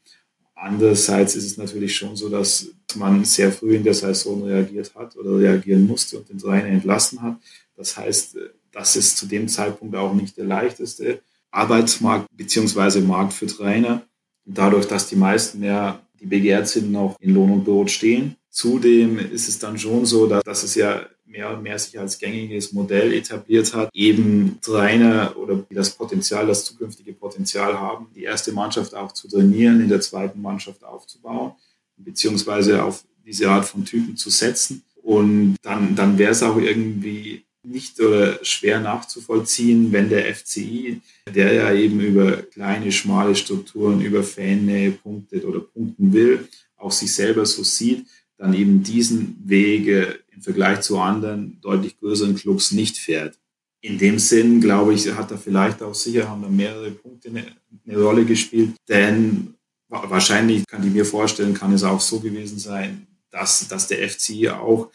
[0.54, 5.16] Andererseits ist es natürlich schon so, dass man sehr früh in der Saison reagiert hat
[5.16, 7.36] oder reagieren musste und den Trainer entlassen hat.
[7.78, 13.32] Das heißt, äh, das ist zu dem Zeitpunkt auch nicht der leichteste Arbeitsmarkt beziehungsweise Markt
[13.32, 14.02] für Trainer.
[14.44, 18.36] Dadurch, dass die meisten ja, die begehrt sind, noch in Lohn und Brot stehen.
[18.50, 22.18] Zudem ist es dann schon so, dass, dass es ja mehr und mehr sich als
[22.18, 28.24] gängiges Modell etabliert hat, eben Trainer oder die das Potenzial, das zukünftige Potenzial haben, die
[28.24, 31.52] erste Mannschaft auch zu trainieren, in der zweiten Mannschaft aufzubauen,
[31.96, 34.82] beziehungsweise auf diese Art von Typen zu setzen.
[35.02, 41.00] Und dann, dann wäre es auch irgendwie nicht oder schwer nachzuvollziehen, wenn der FCI,
[41.34, 47.12] der ja eben über kleine, schmale Strukturen, über Fannähe punktet oder punkten will, auch sich
[47.12, 52.96] selber so sieht, dann eben diesen Wege im Vergleich zu anderen deutlich größeren Clubs nicht
[52.96, 53.38] fährt.
[53.80, 57.46] In dem Sinn, glaube ich, hat er vielleicht auch sicher, haben da mehrere Punkte eine,
[57.86, 59.54] eine Rolle gespielt, denn
[59.88, 64.50] wahrscheinlich kann ich mir vorstellen, kann es auch so gewesen sein, dass, dass der FCI
[64.50, 64.90] auch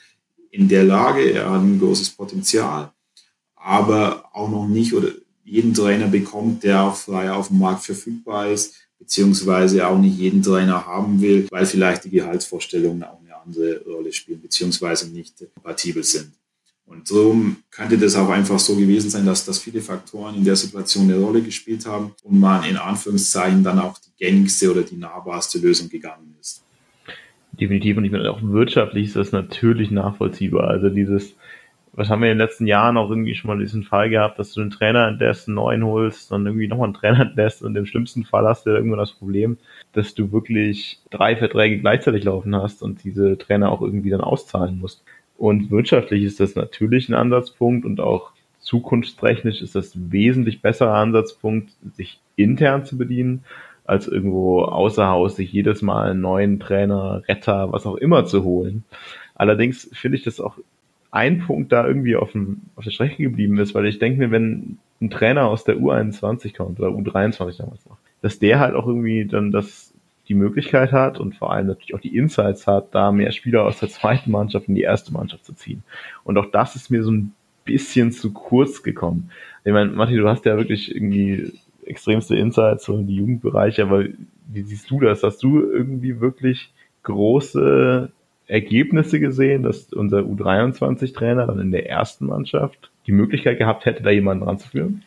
[0.53, 2.91] in der Lage, er hat ein großes Potenzial,
[3.55, 5.09] aber auch noch nicht oder
[5.43, 10.43] jeden Trainer bekommt, der auch frei auf dem Markt verfügbar ist, beziehungsweise auch nicht jeden
[10.43, 16.03] Trainer haben will, weil vielleicht die Gehaltsvorstellungen auch eine andere Rolle spielen, beziehungsweise nicht kompatibel
[16.03, 16.31] sind.
[16.85, 20.55] Und darum könnte das auch einfach so gewesen sein, dass, dass viele Faktoren in der
[20.55, 24.97] Situation eine Rolle gespielt haben und man in Anführungszeichen dann auch die gängigste oder die
[24.97, 26.62] nahbarste Lösung gegangen ist.
[27.59, 27.97] Definitiv.
[27.97, 30.67] Und ich meine, auch wirtschaftlich ist das natürlich nachvollziehbar.
[30.67, 31.37] Also dieses,
[31.93, 34.53] was haben wir in den letzten Jahren auch irgendwie schon mal diesen Fall gehabt, dass
[34.53, 37.85] du einen Trainer entlässt, einen neuen holst, dann irgendwie nochmal einen Trainer entlässt und im
[37.85, 39.57] schlimmsten Fall hast du irgendwann das Problem,
[39.93, 44.79] dass du wirklich drei Verträge gleichzeitig laufen hast und diese Trainer auch irgendwie dann auszahlen
[44.79, 45.03] musst.
[45.37, 51.71] Und wirtschaftlich ist das natürlich ein Ansatzpunkt und auch zukunftstechnisch ist das wesentlich besserer Ansatzpunkt,
[51.95, 53.43] sich intern zu bedienen
[53.85, 58.43] als irgendwo außer Haus sich jedes Mal einen neuen Trainer, Retter, was auch immer zu
[58.43, 58.83] holen.
[59.35, 60.57] Allerdings finde ich das auch
[61.11, 64.31] ein Punkt da irgendwie auf, dem, auf der Strecke geblieben ist, weil ich denke mir,
[64.31, 68.87] wenn ein Trainer aus der U21 kommt oder U23 damals noch, dass der halt auch
[68.87, 69.93] irgendwie dann das
[70.29, 73.79] die Möglichkeit hat und vor allem natürlich auch die Insights hat, da mehr Spieler aus
[73.79, 75.83] der zweiten Mannschaft in die erste Mannschaft zu ziehen.
[76.23, 77.33] Und auch das ist mir so ein
[77.65, 79.31] bisschen zu kurz gekommen.
[79.65, 81.53] Ich meine, Matti, du hast ja wirklich irgendwie
[81.87, 84.05] extremste Insights so in die Jugendbereiche, aber
[84.47, 85.23] wie siehst du das?
[85.23, 86.71] Hast du irgendwie wirklich
[87.03, 88.11] große
[88.47, 94.09] Ergebnisse gesehen, dass unser U23-Trainer dann in der ersten Mannschaft die Möglichkeit gehabt hätte, da
[94.09, 95.03] jemanden ranzuführen?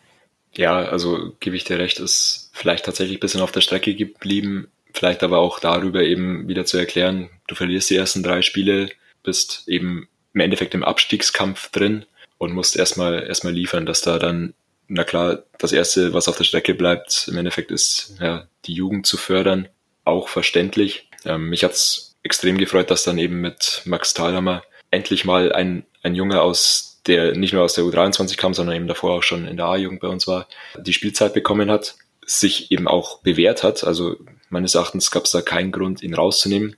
[0.55, 4.69] Ja, also gebe ich dir recht, ist vielleicht tatsächlich ein bisschen auf der Strecke geblieben,
[4.93, 8.89] vielleicht aber auch darüber eben wieder zu erklären, du verlierst die ersten drei Spiele,
[9.23, 12.07] bist eben im Endeffekt im Abstiegskampf drin
[12.39, 14.55] und musst erstmal erstmal liefern, dass da dann
[14.89, 19.07] na klar, das erste, was auf der Strecke bleibt, im Endeffekt ist ja, die Jugend
[19.07, 19.69] zu fördern,
[20.05, 21.09] auch verständlich.
[21.25, 26.15] Ähm, mich hat's extrem gefreut, dass dann eben mit Max Thalhammer endlich mal ein, ein
[26.15, 29.57] Junge aus der nicht nur aus der U23 kam, sondern eben davor auch schon in
[29.57, 31.95] der A-Jugend bei uns war, die Spielzeit bekommen hat,
[32.25, 33.85] sich eben auch bewährt hat.
[33.85, 34.17] Also
[34.49, 36.77] meines Erachtens gab es da keinen Grund, ihn rauszunehmen.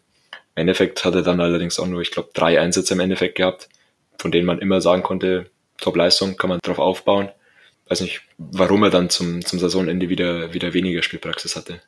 [0.55, 3.69] Im Endeffekt hat er dann allerdings auch nur, ich glaube, drei Einsätze im Endeffekt gehabt,
[4.19, 5.47] von denen man immer sagen konnte,
[5.81, 7.31] Top-Leistung, kann man drauf aufbauen.
[7.89, 11.81] Weiß nicht, warum er dann zum, zum Saisonende wieder, wieder weniger Spielpraxis hatte.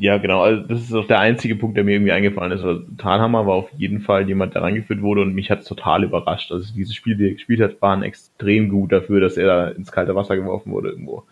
[0.00, 0.42] Ja, genau.
[0.42, 2.62] Also das ist auch der einzige Punkt, der mir irgendwie eingefallen ist.
[2.62, 6.52] Also Thalhammer war auf jeden Fall jemand, der reingeführt wurde und mich hat total überrascht.
[6.52, 9.90] Also diese Spiele, die er gespielt hat, waren extrem gut dafür, dass er da ins
[9.90, 11.24] kalte Wasser geworfen wurde irgendwo.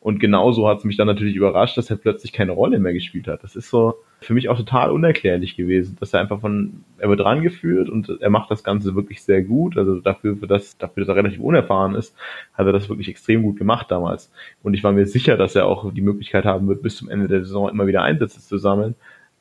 [0.00, 3.26] Und genauso hat es mich dann natürlich überrascht, dass er plötzlich keine Rolle mehr gespielt
[3.26, 3.42] hat.
[3.42, 7.20] Das ist so für mich auch total unerklärlich gewesen, dass er einfach von, er wird
[7.20, 9.76] rangeführt und er macht das Ganze wirklich sehr gut.
[9.76, 12.14] Also dafür, für dafür, dass er relativ unerfahren ist,
[12.54, 14.32] hat er das wirklich extrem gut gemacht damals.
[14.62, 17.26] Und ich war mir sicher, dass er auch die Möglichkeit haben wird, bis zum Ende
[17.26, 18.94] der Saison immer wieder Einsätze zu sammeln.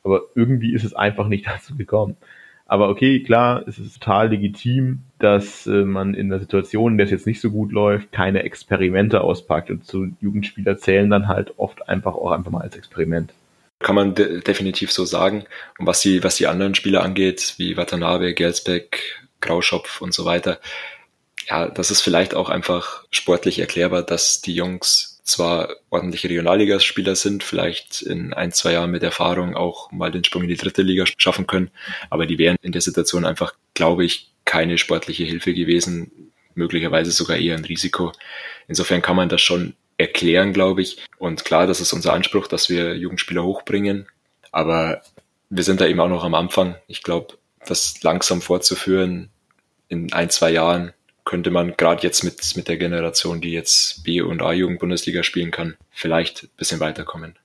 [0.03, 2.17] Aber irgendwie ist es einfach nicht dazu gekommen.
[2.67, 7.05] Aber okay, klar, es ist total legitim, dass äh, man in der Situation, in der
[7.05, 9.71] es jetzt nicht so gut läuft, keine Experimente auspackt.
[9.71, 13.33] Und zu Jugendspieler zählen dann halt oft einfach auch einfach mal als Experiment.
[13.79, 15.45] Kann man de definitiv so sagen.
[15.79, 20.59] Und was die, was die anderen Spieler angeht, wie Watanabe, Gelsbeck, Grauschopf und so weiter,
[21.49, 27.43] ja, das ist vielleicht auch einfach sportlich erklärbar, dass die Jungs zwar ordentliche Regionalligaspieler sind,
[27.43, 31.03] vielleicht in ein, zwei Jahren mit Erfahrung auch mal den Sprung in die dritte Liga
[31.17, 31.69] schaffen können,
[32.09, 37.37] aber die wären in der Situation einfach, glaube ich, keine sportliche Hilfe gewesen, möglicherweise sogar
[37.37, 38.13] eher ein Risiko.
[38.69, 40.97] Insofern kann man das schon erklären, glaube ich.
[41.17, 44.07] Und klar, das ist unser Anspruch, dass wir Jugendspieler hochbringen,
[44.51, 45.01] aber
[45.49, 46.75] wir sind da eben auch noch am Anfang.
[46.87, 49.29] Ich glaube, das langsam fortzuführen
[49.89, 50.93] in ein, zwei Jahren
[51.27, 55.75] könnte man gerade jetzt mit, mit der Generation, die jetzt B- und A-Jugend-Bundesliga spielen kann,
[55.91, 57.35] vielleicht ein bisschen weiterkommen.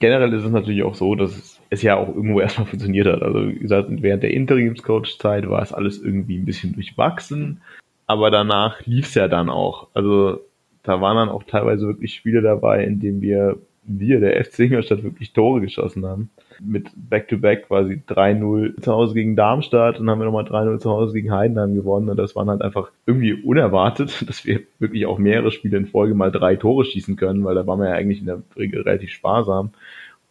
[0.00, 3.22] Generell ist es natürlich auch so, dass es ja auch irgendwo erstmal funktioniert hat.
[3.22, 7.62] Also wie gesagt, während der Interimscoach-Zeit war es alles irgendwie ein bisschen durchwachsen,
[8.08, 9.86] aber danach lief es ja dann auch.
[9.94, 10.40] Also
[10.82, 15.04] da waren dann auch teilweise wirklich Spiele dabei, in denen wir, wir, der FC Ingolstadt,
[15.04, 16.30] wirklich Tore geschossen haben
[16.64, 20.90] mit Back-to-Back -back quasi 3-0 zu Hause gegen Darmstadt und haben wir nochmal 3-0 zu
[20.90, 22.08] Hause gegen Heidenheim gewonnen.
[22.08, 26.14] Und das waren halt einfach irgendwie unerwartet, dass wir wirklich auch mehrere Spiele in Folge
[26.14, 29.10] mal drei Tore schießen können, weil da waren wir ja eigentlich in der Regel relativ
[29.10, 29.70] sparsam.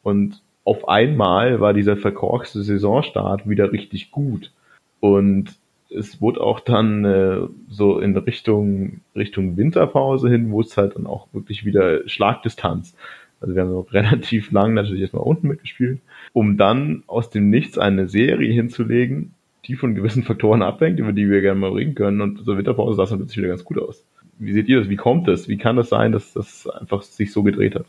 [0.04, 4.52] Und auf einmal war dieser verkorkste Saisonstart wieder richtig gut.
[5.00, 5.56] Und
[5.90, 11.08] es wurde auch dann äh, so in Richtung Richtung Winterpause hin, wo es halt dann
[11.08, 12.96] auch wirklich wieder Schlagdistanz.
[13.42, 16.02] Also wir haben noch relativ lang natürlich erstmal unten mitgespielt,
[16.34, 19.34] um dann aus dem Nichts eine Serie hinzulegen,
[19.66, 22.22] die von gewissen Faktoren abhängt, über die wir gerne mal reden können.
[22.22, 24.04] Und so Winterpause sah es dann plötzlich wieder ganz gut aus.
[24.38, 24.90] Wie seht ihr das?
[24.90, 25.48] Wie kommt das?
[25.48, 27.86] Wie kann das sein, dass das einfach sich so gedreht hat?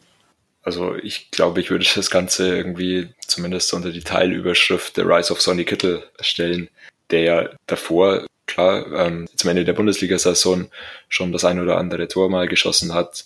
[0.63, 5.41] Also ich glaube, ich würde das Ganze irgendwie zumindest unter die Teilüberschrift The Rise of
[5.41, 6.69] Sonny Kittel stellen,
[7.11, 10.67] der ja davor, klar, ähm, zum Ende der Bundesliga-Saison
[11.09, 13.25] schon das ein oder andere Tor mal geschossen hat,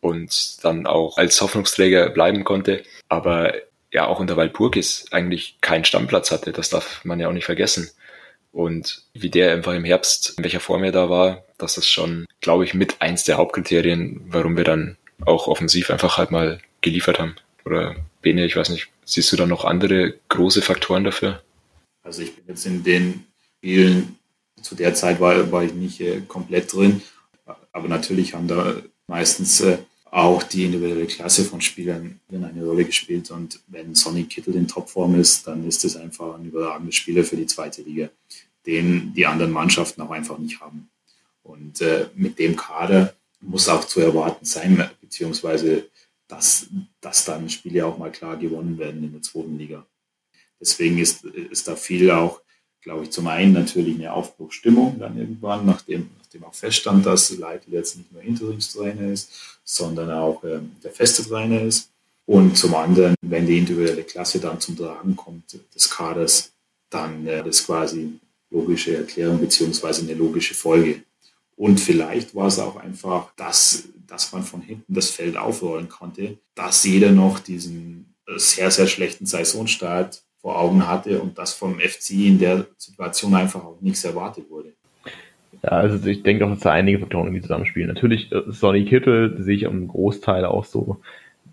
[0.00, 3.54] und dann auch als Hoffnungsträger bleiben konnte, aber
[3.92, 6.52] ja auch unter Walpurgis eigentlich keinen Stammplatz hatte.
[6.52, 7.90] Das darf man ja auch nicht vergessen.
[8.52, 12.26] Und wie der einfach im Herbst, in welcher Form er da war, das ist schon,
[12.40, 17.18] glaube ich, mit eins der Hauptkriterien, warum wir dann auch offensiv einfach halt mal geliefert
[17.18, 17.36] haben.
[17.64, 21.42] Oder Bene, ich weiß nicht, siehst du da noch andere große Faktoren dafür?
[22.02, 23.26] Also ich bin jetzt in den
[23.58, 24.16] Spielen,
[24.62, 27.02] zu der Zeit war, war ich nicht äh, komplett drin,
[27.72, 28.76] aber natürlich haben da
[29.06, 29.78] meistens äh,
[30.10, 33.30] auch die individuelle Klasse von Spielern eine Rolle gespielt.
[33.30, 37.36] Und wenn Sonny Kittel in Topform ist, dann ist es einfach ein überragender Spieler für
[37.36, 38.10] die zweite Liga,
[38.66, 40.90] den die anderen Mannschaften auch einfach nicht haben.
[41.42, 45.88] Und äh, mit dem Kader muss auch zu erwarten sein, beziehungsweise
[46.28, 46.66] dass,
[47.00, 49.86] dass dann Spiele auch mal klar gewonnen werden in der zweiten Liga.
[50.60, 52.40] Deswegen ist, ist da viel auch,
[52.82, 57.72] glaube ich, zum einen natürlich eine Aufbruchstimmung dann irgendwann, nachdem, nachdem auch feststand, dass Leitl
[57.72, 61.90] jetzt nicht mehr Interimstrainer ist, sondern auch ähm, der feste Trainer ist.
[62.26, 66.52] Und zum anderen, wenn die individuelle Klasse dann zum Tragen kommt des Kaders,
[66.88, 68.18] dann äh, das quasi
[68.50, 71.02] logische Erklärung beziehungsweise eine logische Folge.
[71.56, 76.38] Und vielleicht war es auch einfach, dass, dass man von hinten das Feld aufrollen konnte,
[76.54, 81.78] dass jeder noch diesen äh, sehr, sehr schlechten Saisonstart vor Augen hatte und dass vom
[81.78, 84.72] FC in der Situation einfach auch nichts erwartet wurde.
[85.62, 87.88] Ja, also ich denke auch, dass da einige Faktoren die zusammenspielen.
[87.88, 91.00] Natürlich, äh, Sonny Kittel sehe ich im Großteil auch so.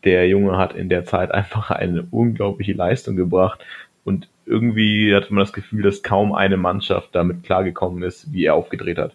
[0.05, 3.59] Der Junge hat in der Zeit einfach eine unglaubliche Leistung gebracht
[4.05, 8.55] und irgendwie hatte man das Gefühl, dass kaum eine Mannschaft damit klargekommen ist, wie er
[8.55, 9.13] aufgedreht hat.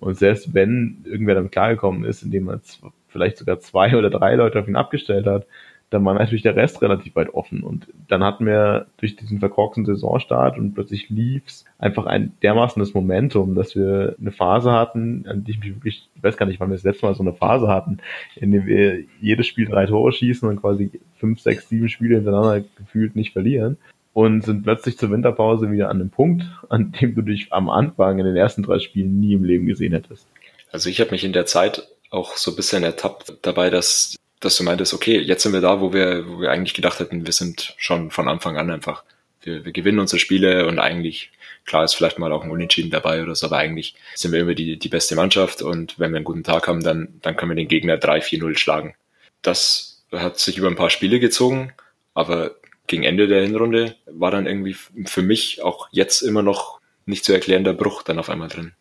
[0.00, 2.60] Und selbst wenn irgendwer damit klargekommen ist, indem man
[3.06, 5.46] vielleicht sogar zwei oder drei Leute auf ihn abgestellt hat,
[5.92, 7.62] dann war natürlich der Rest relativ weit offen.
[7.62, 13.54] Und dann hatten wir durch diesen verkorksten Saisonstart und plötzlich lief's einfach ein dermaßenes Momentum,
[13.54, 16.70] dass wir eine Phase hatten, an die ich mich wirklich, ich weiß gar nicht, wann
[16.70, 17.98] wir das letzte Mal so eine Phase hatten,
[18.36, 22.64] in der wir jedes Spiel drei Tore schießen und quasi fünf, sechs, sieben Spiele hintereinander
[22.76, 23.76] gefühlt nicht verlieren.
[24.12, 28.18] und sind plötzlich zur Winterpause wieder an einem Punkt, an dem du dich am Anfang
[28.18, 30.26] in den ersten drei Spielen nie im Leben gesehen hättest.
[30.70, 34.56] Also ich habe mich in der Zeit auch so ein bisschen ertappt dabei, dass, dass
[34.56, 37.32] du meintest, okay, jetzt sind wir da, wo wir, wo wir eigentlich gedacht hätten, wir
[37.32, 39.04] sind schon von Anfang an einfach,
[39.42, 41.30] wir, wir gewinnen unsere Spiele und eigentlich,
[41.64, 44.54] klar ist vielleicht mal auch ein Unentschieden dabei oder so, aber eigentlich sind wir immer
[44.54, 47.56] die, die beste Mannschaft und wenn wir einen guten Tag haben, dann, dann können wir
[47.56, 48.94] den Gegner 3-4-0 schlagen.
[49.42, 51.72] Das hat sich über ein paar Spiele gezogen,
[52.12, 52.56] aber
[52.88, 54.76] gegen Ende der Hinrunde war dann irgendwie
[55.06, 58.72] für mich auch jetzt immer noch nicht zu erklärender Bruch dann auf einmal drin.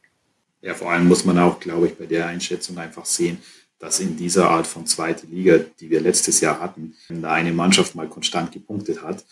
[0.62, 3.42] Ja, vor allem muss man auch, glaube ich, bei der Einschätzung einfach sehen,
[3.82, 7.52] dass in dieser Art von zweite Liga, die wir letztes Jahr hatten, wenn da eine
[7.52, 9.26] Mannschaft mal konstant gepunktet hat,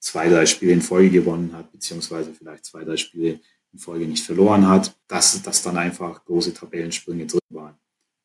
[0.00, 3.38] zwei, drei Spiele in Folge gewonnen hat, beziehungsweise vielleicht zwei, drei Spiele
[3.72, 7.76] in Folge nicht verloren hat, dass, dass dann einfach große Tabellensprünge drin waren.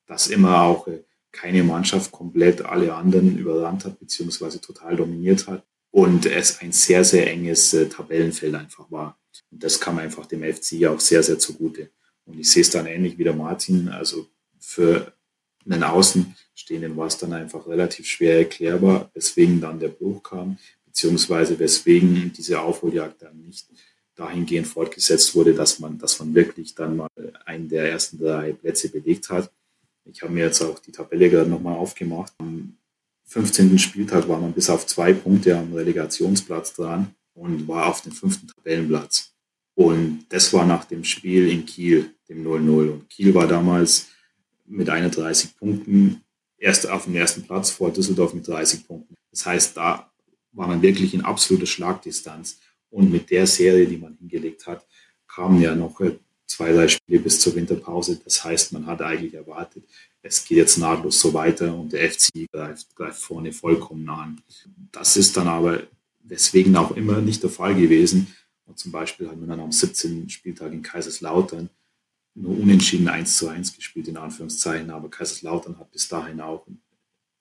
[0.08, 5.64] Dass immer auch äh, keine Mannschaft komplett alle anderen überrannt hat, beziehungsweise total dominiert hat
[5.92, 9.20] und es ein sehr, sehr enges äh, Tabellenfeld einfach war.
[9.52, 11.92] Und das kam einfach dem FC auch sehr, sehr zugute.
[12.26, 13.90] Und ich sehe es dann ähnlich wie der Martin.
[13.90, 14.28] Also
[14.60, 15.14] für
[15.66, 21.58] einen Außenstehenden war es dann einfach relativ schwer erklärbar, weswegen dann der Bruch kam, beziehungsweise
[21.60, 23.68] weswegen diese Aufholjagd dann nicht
[24.16, 27.08] dahingehend fortgesetzt wurde, dass man, dass man wirklich dann mal
[27.46, 29.52] einen der ersten drei Plätze belegt hat.
[30.06, 32.34] Ich habe mir jetzt auch die Tabelle gerade nochmal aufgemacht.
[32.40, 32.78] Am
[33.26, 33.80] 15.
[33.80, 38.48] Spieltag war man bis auf zwei Punkte am Relegationsplatz dran und war auf dem fünften
[38.48, 39.34] Tabellenplatz.
[39.76, 42.92] Und das war nach dem Spiel in Kiel, dem 0-0.
[42.92, 44.08] Und Kiel war damals
[44.72, 46.22] mit 31 Punkten
[46.58, 49.16] erst auf dem ersten Platz vor Düsseldorf mit 30 Punkten.
[49.32, 50.12] Das heißt, da
[50.54, 52.60] war man wirklich in absoluter Schlagdistanz.
[52.90, 54.86] Und mit der Serie, die man hingelegt hat,
[55.28, 56.00] kamen ja noch
[56.46, 58.20] zwei, drei Spiele bis zur Winterpause.
[58.24, 59.84] Das heißt, man hat eigentlich erwartet,
[60.22, 64.42] es geht jetzt nahtlos so weiter und der FC greift, greift vorne vollkommen an.
[64.92, 65.84] Das ist dann aber
[66.20, 68.28] deswegen auch immer nicht der Fall gewesen.
[68.66, 70.30] Und zum Beispiel hat man dann am 17.
[70.30, 71.70] Spieltag in Kaiserslautern
[72.36, 74.90] nur unentschieden 1 zu 1 gespielt, in Anführungszeichen.
[74.90, 76.66] Aber Kaiserslautern hat bis dahin auch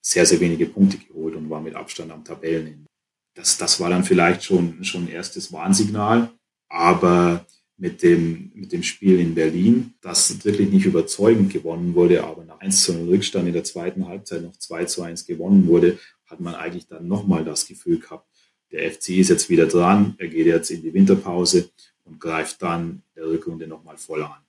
[0.00, 2.87] sehr, sehr wenige Punkte geholt und war mit Abstand am Tabellenende.
[3.35, 6.31] Das, das war dann vielleicht schon, schon ein erstes Warnsignal.
[6.68, 12.44] Aber mit dem, mit dem Spiel in Berlin, das wirklich nicht überzeugend gewonnen wurde, aber
[12.44, 15.98] nach 1 zu 0 Rückstand in der zweiten Halbzeit noch 2 zu 1 gewonnen wurde,
[16.26, 18.29] hat man eigentlich dann nochmal das Gefühl gehabt,
[18.70, 21.70] der FC ist jetzt wieder dran, er geht jetzt in die Winterpause
[22.05, 24.40] und greift dann der Rückrunde nochmal voll an.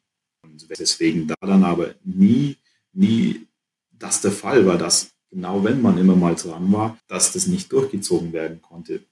[0.44, 2.58] Und deswegen da dann aber nie,
[2.94, 3.48] nie
[3.92, 7.72] das der Fall war, dass genau wenn man immer mal dran war, dass das nicht
[7.72, 9.04] durchgezogen werden konnte,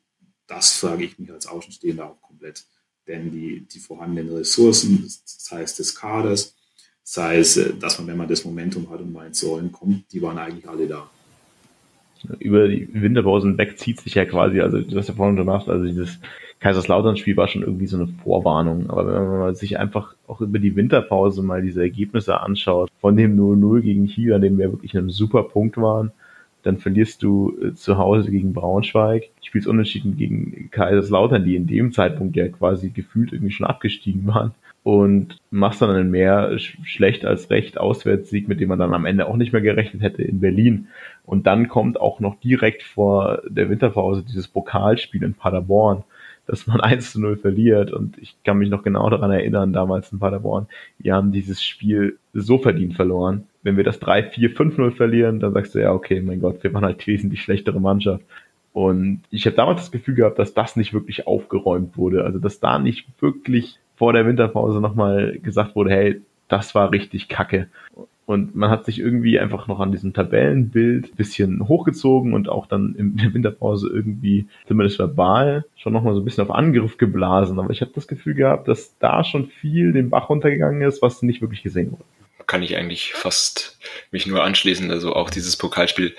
[0.48, 2.66] das frage ich mich als Außenstehender auch komplett
[3.10, 6.56] denn die, die vorhandenen Ressourcen, sei es des Kaders,
[7.04, 10.22] sei es, dass man, wenn man das Momentum hat und mal ins Rollen kommt, die
[10.22, 11.10] waren eigentlich alle da.
[12.40, 16.20] Über die Winterpausen weg zieht sich ja quasi, also hast ja vorhin gemacht, also dieses
[16.60, 18.90] Kaiserslautern-Spiel war schon irgendwie so eine Vorwarnung.
[18.90, 23.40] Aber wenn man sich einfach auch über die Winterpause mal diese Ergebnisse anschaut, von dem
[23.40, 26.12] 0-0 gegen Kiel, an dem wir wirklich einen super Punkt waren,
[26.64, 31.94] dann verlierst du äh, zu Hause gegen Braunschweig, spielst unentschieden gegen Kaiserslautern, die in dem
[31.94, 34.54] Zeitpunkt ja quasi gefühlt irgendwie schon abgestiegen waren
[34.90, 39.28] und machst dann einen mehr schlecht als recht Auswärtssieg, mit dem man dann am Ende
[39.28, 40.88] auch nicht mehr gerechnet hätte in Berlin.
[41.26, 46.04] Und dann kommt auch noch direkt vor der Winterpause dieses Pokalspiel in Paderborn,
[46.48, 47.92] dass man 1 zu 0 verliert.
[47.92, 52.18] Und ich kann mich noch genau daran erinnern, damals in Paderborn, wir haben dieses Spiel
[52.34, 56.22] so verdient verloren wenn wir das 3, 4, 5-0 verlieren, dann sagst du ja, okay,
[56.22, 58.24] mein Gott, wir waren halt wesentlich schlechtere Mannschaft.
[58.72, 62.24] Und ich habe damals das Gefühl gehabt, dass das nicht wirklich aufgeräumt wurde.
[62.24, 67.28] Also dass da nicht wirklich vor der Winterpause nochmal gesagt wurde, hey, das war richtig
[67.28, 67.68] kacke.
[68.26, 72.96] Und man hat sich irgendwie einfach noch an diesem Tabellenbild bisschen hochgezogen und auch dann
[72.96, 77.60] in der Winterpause irgendwie, zumindest verbal, schon nochmal so ein bisschen auf Angriff geblasen.
[77.60, 81.22] Aber ich habe das Gefühl gehabt, dass da schon viel den Bach runtergegangen ist, was
[81.22, 82.04] nicht wirklich gesehen wurde
[82.48, 83.78] kann ich eigentlich fast
[84.10, 84.90] mich nur anschließen.
[84.90, 86.16] Also auch dieses Pokalspiel,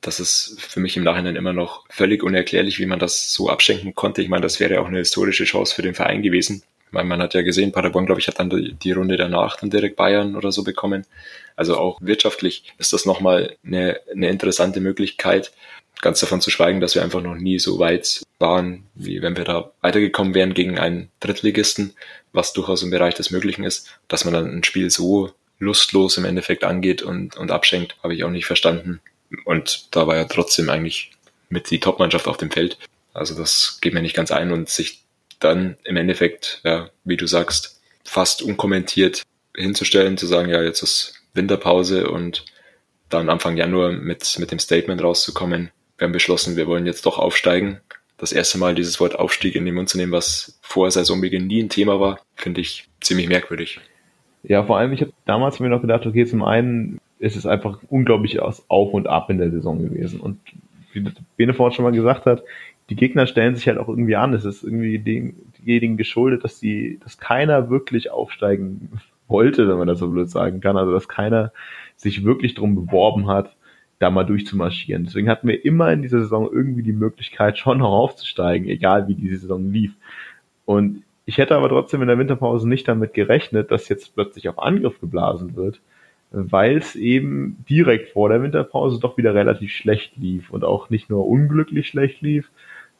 [0.00, 3.94] das ist für mich im Nachhinein immer noch völlig unerklärlich, wie man das so abschenken
[3.94, 4.22] konnte.
[4.22, 6.62] Ich meine, das wäre auch eine historische Chance für den Verein gewesen.
[6.94, 9.96] Weil man hat ja gesehen, Paderborn, glaube ich, hat dann die Runde danach dann direkt
[9.96, 11.06] Bayern oder so bekommen.
[11.56, 15.52] Also auch wirtschaftlich ist das nochmal eine, eine interessante Möglichkeit.
[16.00, 19.44] Ganz davon zu schweigen, dass wir einfach noch nie so weit waren, wie wenn wir
[19.44, 21.94] da weitergekommen wären gegen einen Drittligisten,
[22.32, 26.24] was durchaus im Bereich des Möglichen ist, dass man dann ein Spiel so lustlos im
[26.24, 29.00] Endeffekt angeht und, und abschenkt, habe ich auch nicht verstanden.
[29.44, 31.10] Und da war ja trotzdem eigentlich
[31.48, 32.78] mit die Top-Mannschaft auf dem Feld.
[33.12, 35.03] Also das geht mir nicht ganz ein und sich
[35.44, 39.22] dann im Endeffekt, ja, wie du sagst, fast unkommentiert
[39.56, 42.44] hinzustellen, zu sagen, ja, jetzt ist Winterpause und
[43.08, 47.18] dann Anfang Januar mit, mit dem Statement rauszukommen, wir haben beschlossen, wir wollen jetzt doch
[47.18, 47.80] aufsteigen.
[48.16, 51.62] das erste Mal dieses Wort Aufstieg in den Mund zu nehmen, was vor Saisonbeginn nie
[51.62, 53.80] ein Thema war, finde ich ziemlich merkwürdig.
[54.42, 57.78] Ja, vor allem, ich habe damals mir noch gedacht, okay, zum einen ist es einfach
[57.88, 60.20] unglaublich aus Auf und Ab in der Saison gewesen.
[60.20, 60.38] Und
[60.92, 61.04] wie
[61.36, 62.42] Benefort schon mal gesagt hat,
[62.90, 64.34] die Gegner stellen sich halt auch irgendwie an.
[64.34, 69.98] Es ist irgendwie denjenigen geschuldet, dass die, dass keiner wirklich aufsteigen wollte, wenn man das
[69.98, 70.76] so blöd sagen kann.
[70.76, 71.52] Also dass keiner
[71.96, 73.56] sich wirklich drum beworben hat,
[73.98, 75.04] da mal durchzumarschieren.
[75.04, 79.14] Deswegen hatten wir immer in dieser Saison irgendwie die Möglichkeit, schon noch aufzusteigen, egal wie
[79.14, 79.92] diese Saison lief.
[80.66, 84.58] Und ich hätte aber trotzdem in der Winterpause nicht damit gerechnet, dass jetzt plötzlich auf
[84.58, 85.80] Angriff geblasen wird,
[86.30, 91.08] weil es eben direkt vor der Winterpause doch wieder relativ schlecht lief und auch nicht
[91.08, 92.50] nur unglücklich schlecht lief,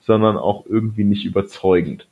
[0.05, 2.07] sondern auch irgendwie nicht überzeugend.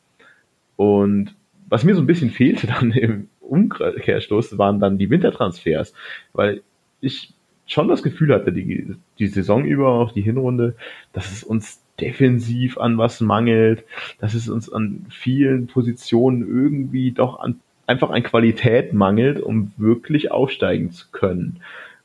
[0.76, 1.34] Und
[1.68, 5.92] was mir so ein bisschen fehlte dann im Umkehrschluss waren dann die Wintertransfers,
[6.32, 6.62] weil
[7.00, 7.34] ich
[7.66, 10.74] schon das Gefühl hatte, die, die Saison über, auch die Hinrunde,
[11.12, 13.84] dass es uns defensiv an was mangelt,
[14.18, 20.30] dass es uns an vielen Positionen irgendwie doch an, einfach an Qualität mangelt, um wirklich
[20.30, 21.60] aufsteigen zu können.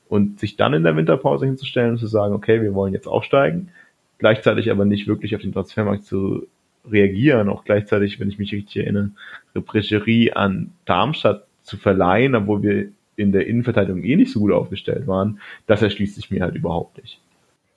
[0.09, 3.69] Und sich dann in der Winterpause hinzustellen und zu sagen, okay, wir wollen jetzt aufsteigen,
[4.17, 6.47] gleichzeitig aber nicht wirklich auf den Transfermarkt zu
[6.89, 9.11] reagieren, auch gleichzeitig, wenn ich mich richtig erinnere,
[9.55, 15.07] Represserie an Darmstadt zu verleihen, obwohl wir in der Innenverteidigung eh nicht so gut aufgestellt
[15.07, 17.19] waren, das erschließt sich mir halt überhaupt nicht.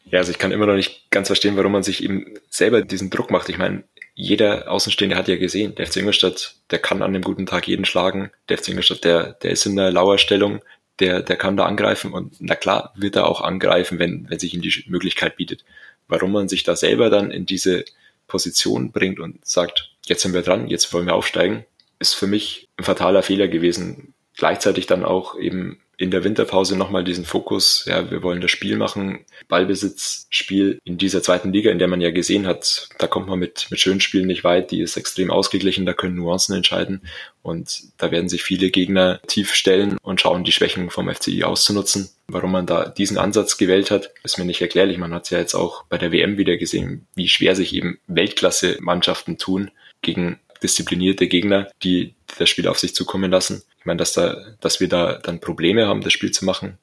[0.04, 3.10] Ja, also ich kann immer noch nicht ganz verstehen, warum man sich eben selber diesen
[3.10, 3.48] Druck macht.
[3.48, 3.84] Ich meine,
[4.14, 7.84] jeder Außenstehende hat ja gesehen, der FC Ingolstadt, der kann an einem guten Tag jeden
[7.84, 8.30] schlagen.
[8.48, 10.60] Der FC Ingolstadt, der, der ist in einer Lauerstellung,
[10.98, 14.52] der, der kann da angreifen und na klar wird er auch angreifen, wenn, wenn sich
[14.52, 15.64] ihm die Möglichkeit bietet.
[16.10, 17.84] Warum man sich da selber dann in diese
[18.26, 21.64] Position bringt und sagt, jetzt sind wir dran, jetzt wollen wir aufsteigen,
[21.98, 24.14] ist für mich ein fataler Fehler gewesen.
[24.36, 28.78] Gleichzeitig dann auch eben in der Winterpause nochmal diesen Fokus, ja, wir wollen das Spiel
[28.78, 33.38] machen, Ballbesitzspiel in dieser zweiten Liga, in der man ja gesehen hat, da kommt man
[33.38, 37.02] mit, mit schönen Spielen nicht weit, die ist extrem ausgeglichen, da können Nuancen entscheiden
[37.42, 42.08] und da werden sich viele Gegner tief stellen und schauen, die Schwächen vom FCI auszunutzen.
[42.28, 44.96] Warum man da diesen Ansatz gewählt hat, ist mir nicht erklärlich.
[44.96, 47.98] Man hat es ja jetzt auch bei der WM wieder gesehen, wie schwer sich eben
[48.06, 49.70] Weltklasse-Mannschaften tun
[50.00, 53.62] gegen disziplinierte Gegner, die das Spiel auf sich zukommen lassen.
[53.80, 56.78] Ich meine, dass da, dass wir da dann Probleme haben, das Spiel zu machen,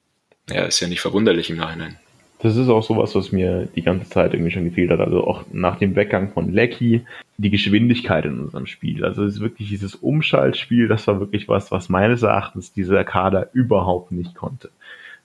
[0.50, 1.96] ja, ist ja nicht verwunderlich im Nachhinein.
[2.40, 5.00] Das ist auch sowas, was mir die ganze Zeit irgendwie schon gefehlt hat.
[5.00, 7.04] Also auch nach dem Weggang von Lecky,
[7.36, 9.04] die Geschwindigkeit in unserem Spiel.
[9.04, 13.48] Also es ist wirklich dieses Umschaltspiel, das war wirklich was, was meines Erachtens dieser Kader
[13.52, 14.70] überhaupt nicht konnte.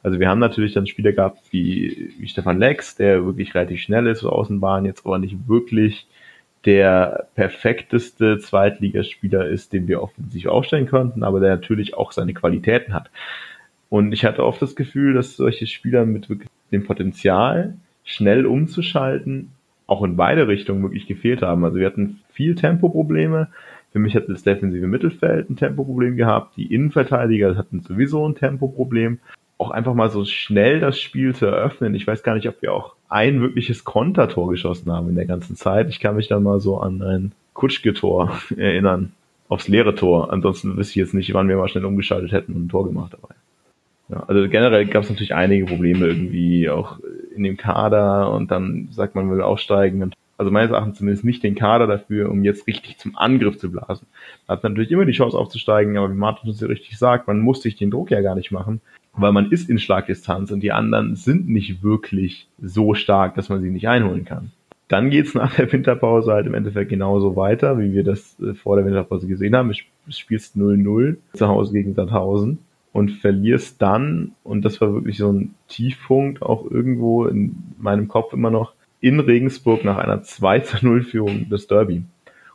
[0.01, 4.07] Also wir haben natürlich dann Spieler gehabt wie, wie Stefan Lex, der wirklich relativ schnell
[4.07, 6.07] ist, so Außenbahn, jetzt aber nicht wirklich
[6.65, 12.93] der perfekteste Zweitligaspieler ist, den wir offensiv aufstellen konnten, aber der natürlich auch seine Qualitäten
[12.93, 13.09] hat.
[13.89, 16.27] Und ich hatte oft das Gefühl, dass solche Spieler mit
[16.71, 19.51] dem Potenzial, schnell umzuschalten,
[19.87, 21.63] auch in beide Richtungen wirklich gefehlt haben.
[21.63, 23.49] Also wir hatten viel Tempoprobleme.
[23.91, 26.57] Für mich hat das defensive Mittelfeld ein Tempoproblem gehabt.
[26.57, 29.19] Die Innenverteidiger hatten sowieso ein Tempoproblem
[29.57, 31.95] auch einfach mal so schnell das Spiel zu eröffnen.
[31.95, 35.55] Ich weiß gar nicht, ob wir auch ein wirkliches Kontertor geschossen haben in der ganzen
[35.55, 35.89] Zeit.
[35.89, 39.13] Ich kann mich dann mal so an ein Kutschke-Tor erinnern,
[39.49, 40.33] aufs leere Tor.
[40.33, 43.13] Ansonsten wüsste ich jetzt nicht, wann wir mal schnell umgeschaltet hätten und ein Tor gemacht
[43.13, 43.35] dabei.
[44.09, 46.99] Ja, also generell gab es natürlich einige Probleme irgendwie auch
[47.35, 50.13] in dem Kader und dann sagt man, will aufsteigen.
[50.37, 54.07] Also meines Erachtens zumindest nicht den Kader dafür, um jetzt richtig zum Angriff zu blasen.
[54.47, 57.39] Man hat natürlich immer die Chance aufzusteigen, aber wie Martin uns ja richtig sagt, man
[57.39, 58.81] muss sich den Druck ja gar nicht machen
[59.15, 63.61] weil man ist in Schlagdistanz und die anderen sind nicht wirklich so stark, dass man
[63.61, 64.51] sie nicht einholen kann.
[64.87, 68.75] Dann geht's nach der Winterpause halt im Endeffekt genauso weiter, wie wir das äh, vor
[68.75, 69.69] der Winterpause gesehen haben.
[69.69, 72.59] Du spielst 0-0 zu Hause gegen Sandhausen
[72.91, 78.33] und verlierst dann, und das war wirklich so ein Tiefpunkt, auch irgendwo in meinem Kopf
[78.33, 78.73] immer noch,
[79.03, 82.03] in Regensburg nach einer 2 0 Führung des Derby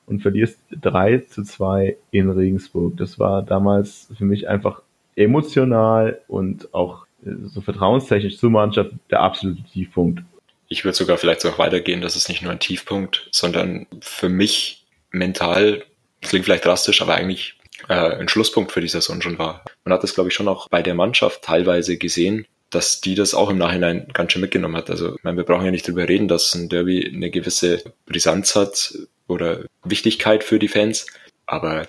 [0.07, 2.97] und verlierst 3 zu 2 in Regensburg.
[2.97, 4.81] Das war damals für mich einfach
[5.15, 10.23] emotional und auch äh, so vertrauenstechnisch zur Mannschaft der absolute Tiefpunkt.
[10.69, 14.87] Ich würde sogar vielleicht auch weitergehen, dass es nicht nur ein Tiefpunkt, sondern für mich
[15.11, 15.85] mental,
[16.23, 19.65] klingt vielleicht drastisch, aber eigentlich äh, ein Schlusspunkt für die Saison schon war.
[19.85, 23.35] Man hat das, glaube ich, schon auch bei der Mannschaft teilweise gesehen, dass die das
[23.35, 24.91] auch im Nachhinein ganz schön mitgenommen hat.
[24.91, 28.55] Also ich meine, wir brauchen ja nicht drüber reden, dass ein Derby eine gewisse Brisanz
[28.55, 28.95] hat
[29.27, 31.07] oder Wichtigkeit für die Fans,
[31.47, 31.89] aber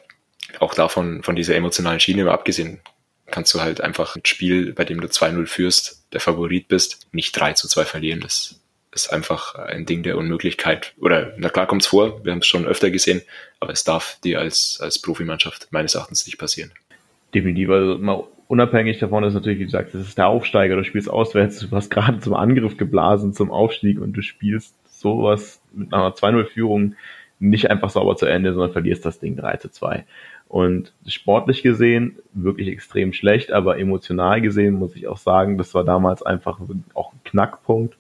[0.60, 2.80] auch davon, von dieser emotionalen Schiene mal abgesehen,
[3.28, 7.32] kannst du halt einfach ein Spiel, bei dem du 2-0 führst, der Favorit bist, nicht
[7.34, 8.22] 3 zu 2 verlieren.
[8.22, 8.60] Das
[8.92, 10.94] ist einfach ein Ding der Unmöglichkeit.
[11.00, 13.22] Oder na klar kommt's vor, wir haben es schon öfter gesehen,
[13.60, 16.72] aber es darf dir als, als Profimannschaft meines Erachtens nicht passieren.
[17.34, 21.10] Definitiv, also mal unabhängig davon ist natürlich, wie gesagt, das ist der Aufsteiger, du spielst
[21.10, 26.10] auswärts, du hast gerade zum Angriff geblasen, zum Aufstieg und du spielst sowas mit einer
[26.10, 26.96] 2-0-Führung
[27.40, 30.04] nicht einfach sauber zu Ende, sondern verlierst das Ding 3 zu 2.
[30.50, 35.86] Und sportlich gesehen wirklich extrem schlecht, aber emotional gesehen muss ich auch sagen, das war
[35.86, 36.60] damals einfach
[36.96, 37.98] auch ein Knackpunkt.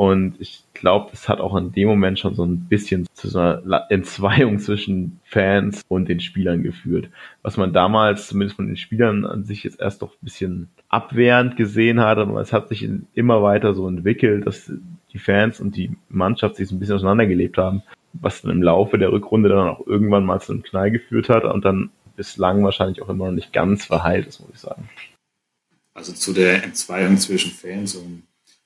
[0.00, 3.38] Und ich glaube, es hat auch in dem Moment schon so ein bisschen zu so
[3.38, 7.10] einer Entzweiung zwischen Fans und den Spielern geführt.
[7.42, 11.58] Was man damals zumindest von den Spielern an sich jetzt erst doch ein bisschen abwehrend
[11.58, 14.72] gesehen hat, aber es hat sich immer weiter so entwickelt, dass
[15.12, 17.82] die Fans und die Mannschaft sich so ein bisschen auseinandergelebt haben,
[18.14, 21.44] was dann im Laufe der Rückrunde dann auch irgendwann mal zu einem Knall geführt hat
[21.44, 24.88] und dann bislang wahrscheinlich auch immer noch nicht ganz verheilt ist, muss ich sagen.
[25.92, 28.22] Also zu der Entzweiung zwischen Fans und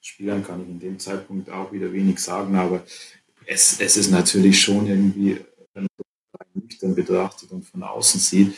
[0.07, 2.85] Spielern kann ich in dem Zeitpunkt auch wieder wenig sagen, aber
[3.47, 5.41] es, es ist natürlich schon irgendwie,
[5.73, 8.55] wenn man nüchtern betrachtet und von außen sieht,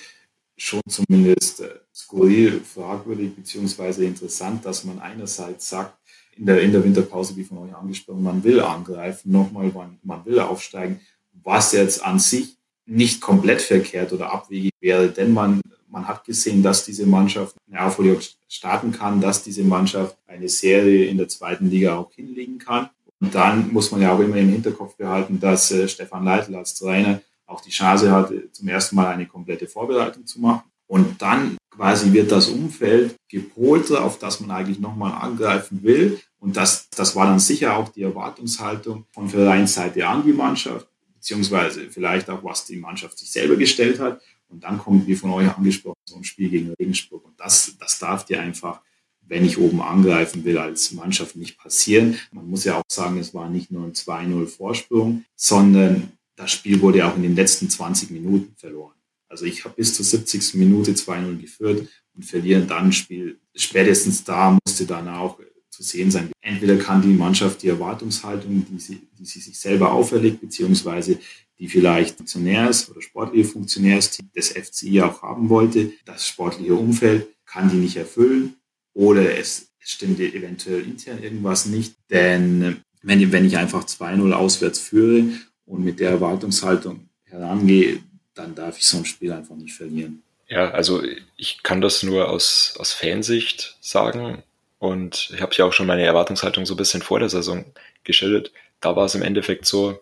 [0.57, 5.97] schon zumindest äh, skurril, fragwürdig beziehungsweise interessant, dass man einerseits sagt,
[6.37, 10.25] in der, in der Winterpause, wie von euch angesprochen, man will angreifen, nochmal, man, man
[10.27, 11.01] will aufsteigen,
[11.45, 16.63] was jetzt an sich nicht komplett verkehrt oder abwegig wäre, denn man man hat gesehen,
[16.63, 21.71] dass diese Mannschaft eine Aufholjagd starten kann, dass diese Mannschaft eine Serie in der zweiten
[21.71, 22.91] Liga auch hinlegen kann.
[23.21, 26.75] Und dann muss man ja auch immer im Hinterkopf behalten, dass äh, Stefan Leitl als
[26.75, 30.63] Trainer auch die Chance hat, zum ersten Mal eine komplette Vorbereitung zu machen.
[30.87, 36.21] Und dann quasi wird das Umfeld gepolt, auf das man eigentlich nochmal angreifen will.
[36.39, 41.91] Und das, das war dann sicher auch die Erwartungshaltung von Vereinsseite an die Mannschaft, beziehungsweise
[41.91, 44.21] vielleicht auch, was die Mannschaft sich selber gestellt hat.
[44.49, 47.25] Und dann kommt, wie von euch angesprochen, so ein Spiel gegen Regensburg.
[47.25, 48.81] Und das, das darf dir einfach,
[49.21, 52.19] wenn ich oben angreifen will, als Mannschaft nicht passieren.
[52.33, 56.81] Man muss ja auch sagen, es war nicht nur ein 2-0 Vorsprung, sondern das Spiel
[56.81, 58.95] wurde auch in den letzten 20 Minuten verloren.
[59.29, 60.55] Also ich habe bis zur 70.
[60.55, 63.41] Minute 2-0 geführt und verlieren dann ein Spiel.
[63.55, 65.39] Spätestens da musste dann auch
[65.71, 66.31] zu sehen sein.
[66.41, 71.19] Entweder kann die Mannschaft die Erwartungshaltung, die sie, die sie sich selber auferlegt, beziehungsweise
[71.59, 75.93] die vielleicht Funktionärs- oder sportliche Funktionärsteam des FCI auch haben wollte.
[76.05, 78.57] Das sportliche Umfeld kann die nicht erfüllen
[78.93, 81.95] oder es, stimmt eventuell intern irgendwas nicht.
[82.11, 85.29] Denn wenn, wenn ich einfach 2-0 auswärts führe
[85.65, 88.01] und mit der Erwartungshaltung herangehe,
[88.35, 90.23] dann darf ich so ein Spiel einfach nicht verlieren.
[90.49, 91.03] Ja, also
[91.37, 94.43] ich kann das nur aus, aus Fansicht sagen.
[94.79, 97.65] Und ich habe ja auch schon meine Erwartungshaltung so ein bisschen vor der Saison
[98.05, 98.53] geschildert.
[98.81, 99.99] Da war es im Endeffekt so,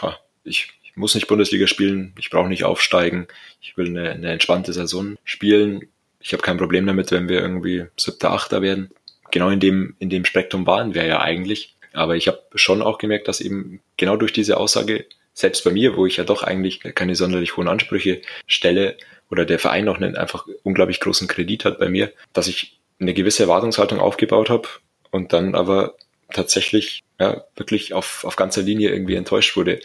[0.00, 3.26] ha, ich ich muss nicht Bundesliga spielen, ich brauche nicht aufsteigen,
[3.60, 5.88] ich will eine, eine entspannte Saison spielen.
[6.20, 8.90] Ich habe kein Problem damit, wenn wir irgendwie siebter, achter werden.
[9.30, 11.74] Genau in dem, in dem Spektrum waren wir ja eigentlich.
[11.94, 15.96] Aber ich habe schon auch gemerkt, dass eben genau durch diese Aussage, selbst bei mir,
[15.96, 18.96] wo ich ja doch eigentlich keine sonderlich hohen Ansprüche stelle,
[19.32, 23.14] oder der Verein auch einen einfach unglaublich großen Kredit hat bei mir, dass ich eine
[23.14, 24.68] gewisse Erwartungshaltung aufgebaut habe
[25.10, 25.94] und dann aber
[26.30, 29.80] tatsächlich ja, wirklich auf, auf ganzer Linie irgendwie enttäuscht wurde.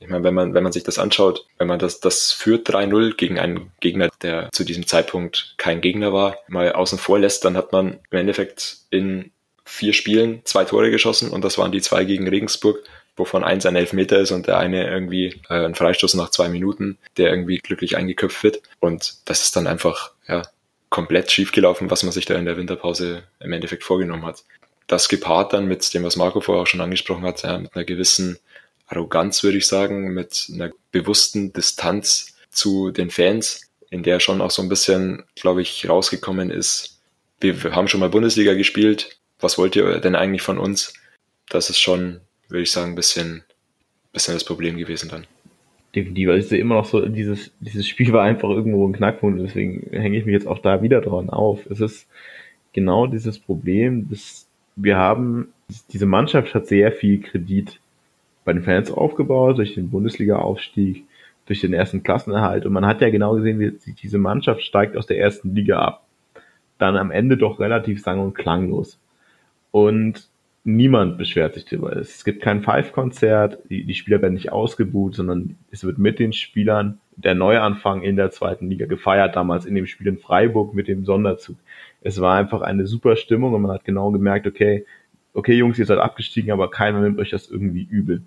[0.00, 3.16] Ich meine, wenn man, wenn man sich das anschaut, wenn man das, das führt 3-0
[3.16, 7.56] gegen einen Gegner, der zu diesem Zeitpunkt kein Gegner war, mal außen vor lässt, dann
[7.56, 9.32] hat man im Endeffekt in
[9.64, 12.82] vier Spielen zwei Tore geschossen und das waren die zwei gegen Regensburg,
[13.16, 16.96] wovon eins ein Elfmeter ist und der eine irgendwie äh, ein Freistoß nach zwei Minuten,
[17.16, 18.62] der irgendwie glücklich eingeköpft wird.
[18.80, 20.42] Und das ist dann einfach, ja,
[20.90, 24.44] komplett schiefgelaufen, was man sich da in der Winterpause im Endeffekt vorgenommen hat.
[24.86, 27.84] Das gepaart dann mit dem, was Marco vorher auch schon angesprochen hat, ja, mit einer
[27.84, 28.38] gewissen
[28.88, 34.50] Arroganz, würde ich sagen, mit einer bewussten Distanz zu den Fans, in der schon auch
[34.50, 37.00] so ein bisschen, glaube ich, rausgekommen ist.
[37.40, 39.18] Wir haben schon mal Bundesliga gespielt.
[39.40, 40.92] Was wollt ihr denn eigentlich von uns?
[41.48, 43.44] Das ist schon, würde ich sagen, ein bisschen,
[44.12, 45.26] bisschen das Problem gewesen dann.
[45.94, 46.28] Definitiv.
[46.28, 49.88] Also ich sehe immer noch so, dieses, dieses Spiel war einfach irgendwo ein Knackpunkt, deswegen
[49.90, 51.64] hänge ich mich jetzt auch da wieder dran auf.
[51.66, 52.06] Es ist
[52.72, 55.48] genau dieses Problem, dass wir haben,
[55.92, 57.80] diese Mannschaft hat sehr viel Kredit
[58.48, 61.04] bei den Fans aufgebaut, durch den Bundesliga-Aufstieg,
[61.44, 62.64] durch den ersten Klassenerhalt.
[62.64, 66.06] Und man hat ja genau gesehen, wie diese Mannschaft steigt aus der ersten Liga ab.
[66.78, 68.98] Dann am Ende doch relativ sang- und klanglos.
[69.70, 70.30] Und
[70.64, 71.94] niemand beschwert sich darüber.
[71.94, 76.32] Es gibt kein Five-Konzert, die, die Spieler werden nicht ausgebuht, sondern es wird mit den
[76.32, 80.88] Spielern der Neuanfang in der zweiten Liga gefeiert, damals in dem Spiel in Freiburg mit
[80.88, 81.58] dem Sonderzug.
[82.00, 84.86] Es war einfach eine super Stimmung und man hat genau gemerkt, okay,
[85.34, 88.22] okay Jungs, ihr seid abgestiegen, aber keiner nimmt euch das irgendwie übel.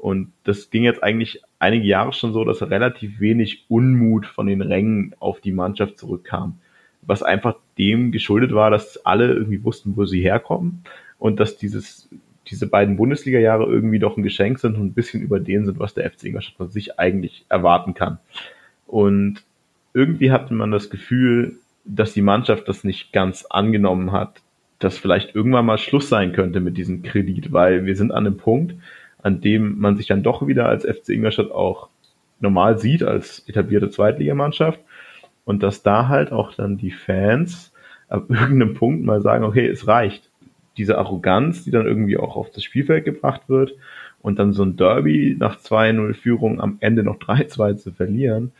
[0.00, 4.62] Und das ging jetzt eigentlich einige Jahre schon so, dass relativ wenig Unmut von den
[4.62, 6.58] Rängen auf die Mannschaft zurückkam.
[7.02, 10.84] Was einfach dem geschuldet war, dass alle irgendwie wussten, wo sie herkommen
[11.18, 12.08] und dass dieses,
[12.46, 15.92] diese beiden Bundesliga-Jahre irgendwie doch ein Geschenk sind und ein bisschen über den sind, was
[15.92, 18.18] der FC Ingolstadt von sich eigentlich erwarten kann.
[18.86, 19.42] Und
[19.92, 24.40] irgendwie hatte man das Gefühl, dass die Mannschaft das nicht ganz angenommen hat,
[24.78, 28.38] dass vielleicht irgendwann mal Schluss sein könnte mit diesem Kredit, weil wir sind an einem
[28.38, 28.76] Punkt,
[29.22, 31.88] an dem man sich dann doch wieder als FC Ingolstadt auch
[32.40, 34.80] normal sieht, als etablierte Zweitligamannschaft.
[35.44, 37.72] Und dass da halt auch dann die Fans
[38.08, 40.28] ab irgendeinem Punkt mal sagen, okay, es reicht.
[40.76, 43.74] Diese Arroganz, die dann irgendwie auch auf das Spielfeld gebracht wird
[44.22, 48.52] und dann so ein Derby nach 2-0 Führung am Ende noch 3-2 zu verlieren,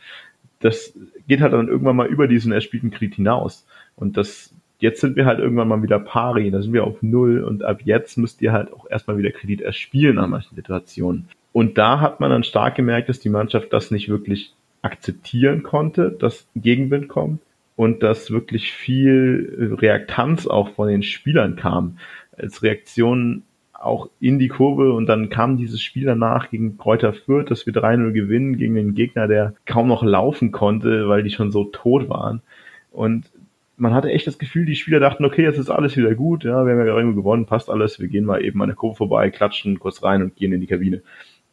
[0.59, 0.93] das
[1.27, 3.65] geht halt dann irgendwann mal über diesen erspielten Krieg hinaus.
[3.95, 7.43] Und das, jetzt sind wir halt irgendwann mal wieder pari, da sind wir auf Null
[7.43, 11.27] und ab jetzt müsst ihr halt auch erstmal wieder Kredit erspielen an manchen Situationen.
[11.53, 16.11] Und da hat man dann stark gemerkt, dass die Mannschaft das nicht wirklich akzeptieren konnte,
[16.11, 17.41] dass Gegenwind kommt
[17.75, 21.97] und dass wirklich viel Reaktanz auch von den Spielern kam.
[22.35, 27.49] Als Reaktion auch in die Kurve und dann kam dieses Spiel danach gegen Kräuter Fürth,
[27.49, 31.51] dass wir 3-0 gewinnen gegen den Gegner, der kaum noch laufen konnte, weil die schon
[31.51, 32.41] so tot waren.
[32.91, 33.30] Und
[33.81, 36.65] man hatte echt das Gefühl, die Spieler dachten, okay, jetzt ist alles wieder gut, ja,
[36.65, 39.31] wir haben ja irgendwo gewonnen, passt alles, wir gehen mal eben an der Kurve vorbei,
[39.31, 41.01] klatschen kurz rein und gehen in die Kabine.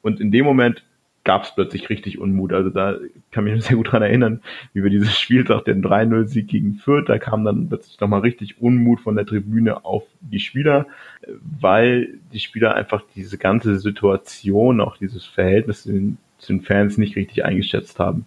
[0.02, 0.84] Und in dem Moment
[1.24, 2.52] gab es plötzlich richtig Unmut.
[2.52, 2.96] Also da
[3.32, 7.18] kann mich sehr gut dran erinnern, wie wir dieses Spieltag, den 3-0-Sieg gegen Fürth, da
[7.18, 10.86] kam dann plötzlich nochmal richtig Unmut von der Tribüne auf die Spieler,
[11.60, 16.98] weil die Spieler einfach diese ganze Situation, auch dieses Verhältnis zu den, zu den Fans
[16.98, 18.26] nicht richtig eingeschätzt haben.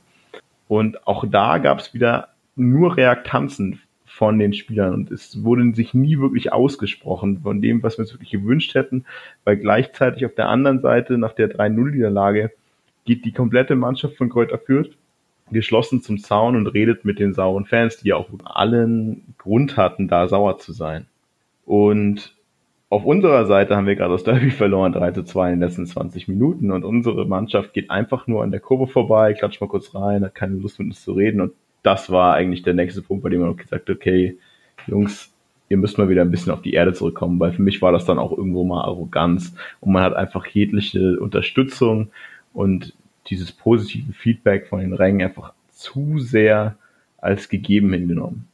[0.68, 3.80] Und auch da gab es wieder nur Reaktanzen
[4.14, 8.14] von den Spielern und es wurde sich nie wirklich ausgesprochen von dem, was wir uns
[8.14, 9.06] wirklich gewünscht hätten,
[9.46, 12.52] weil gleichzeitig auf der anderen Seite nach der 3-0-Niederlage
[13.06, 14.92] geht die komplette Mannschaft von Kräuter Fürth
[15.50, 20.08] geschlossen zum Zaun und redet mit den sauren Fans, die ja auch allen Grund hatten,
[20.08, 21.08] da sauer zu sein.
[21.66, 22.36] Und
[22.90, 25.86] auf unserer Seite haben wir gerade das Derby verloren, 3 zu 2 in den letzten
[25.86, 29.96] 20 Minuten und unsere Mannschaft geht einfach nur an der Kurve vorbei, klatscht mal kurz
[29.96, 31.54] rein, hat keine Lust mit uns zu reden und
[31.84, 34.38] das war eigentlich der nächste Punkt, bei dem man auch gesagt hat, okay,
[34.88, 35.32] Jungs,
[35.70, 38.06] ihr müsst mal wieder ein bisschen auf die Erde zurückkommen, weil für mich war das
[38.06, 42.12] dann auch irgendwo mal Arroganz und man hat einfach jegliche Unterstützung
[42.54, 42.94] und
[43.28, 46.76] dieses positive Feedback von den Rängen einfach zu sehr
[47.18, 48.48] als gegeben hingenommen.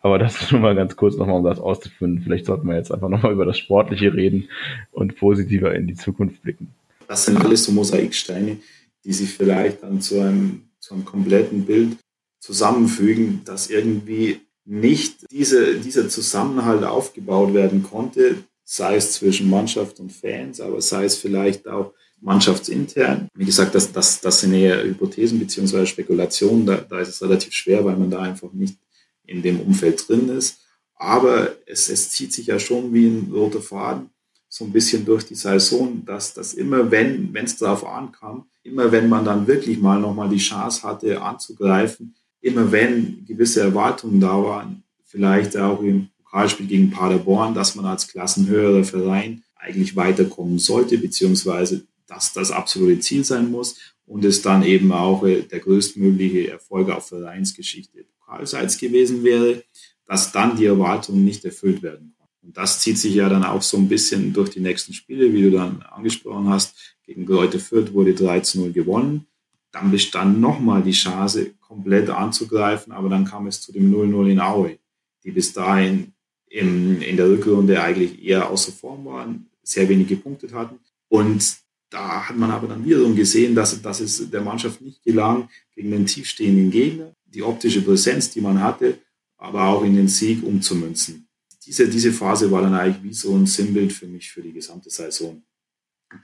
[0.00, 2.20] Aber das nur mal ganz kurz nochmal, um das auszuführen.
[2.22, 4.48] Vielleicht sollten wir jetzt einfach nochmal über das Sportliche reden
[4.90, 6.68] und positiver in die Zukunft blicken.
[7.08, 8.58] Das sind alles so Mosaiksteine,
[9.04, 11.98] die sich vielleicht dann zu einem, zu einem kompletten Bild
[12.42, 20.12] zusammenfügen, dass irgendwie nicht diese, dieser Zusammenhalt aufgebaut werden konnte, sei es zwischen Mannschaft und
[20.12, 23.28] Fans, aber sei es vielleicht auch mannschaftsintern.
[23.34, 26.66] Wie gesagt, das, das, das sind eher Hypothesen beziehungsweise Spekulationen.
[26.66, 28.76] Da, da ist es relativ schwer, weil man da einfach nicht
[29.24, 30.58] in dem Umfeld drin ist.
[30.96, 34.10] Aber es, es zieht sich ja schon wie ein roter Faden
[34.48, 39.08] so ein bisschen durch die Saison, dass das immer, wenn es darauf ankam, immer wenn
[39.08, 44.82] man dann wirklich mal nochmal die Chance hatte anzugreifen, immer wenn gewisse Erwartungen da waren,
[45.04, 51.86] vielleicht auch im Pokalspiel gegen Paderborn, dass man als klassenhöherer Verein eigentlich weiterkommen sollte, beziehungsweise
[52.06, 53.76] dass das absolute Ziel sein muss
[54.06, 59.62] und es dann eben auch äh, der größtmögliche Erfolg auf Vereinsgeschichte pokalseits gewesen wäre,
[60.06, 62.46] dass dann die Erwartungen nicht erfüllt werden konnten.
[62.46, 65.42] Und das zieht sich ja dann auch so ein bisschen durch die nächsten Spiele, wie
[65.42, 66.96] du dann angesprochen hast.
[67.06, 69.26] Gegen Leute Fürth wurde 13-0 gewonnen.
[69.72, 74.40] Dann bestand nochmal die Chance, komplett anzugreifen, aber dann kam es zu dem 0-0 in
[74.40, 74.78] Aue,
[75.24, 76.12] die bis dahin
[76.48, 80.78] im, in der Rückrunde eigentlich eher außer Form waren, sehr wenig gepunktet hatten.
[81.08, 81.56] Und
[81.88, 85.90] da hat man aber dann wiederum gesehen, dass, dass es der Mannschaft nicht gelang, gegen
[85.90, 88.98] den tiefstehenden Gegner die optische Präsenz, die man hatte,
[89.38, 91.26] aber auch in den Sieg umzumünzen.
[91.64, 94.90] Diese, diese Phase war dann eigentlich wie so ein Sinnbild für mich für die gesamte
[94.90, 95.42] Saison.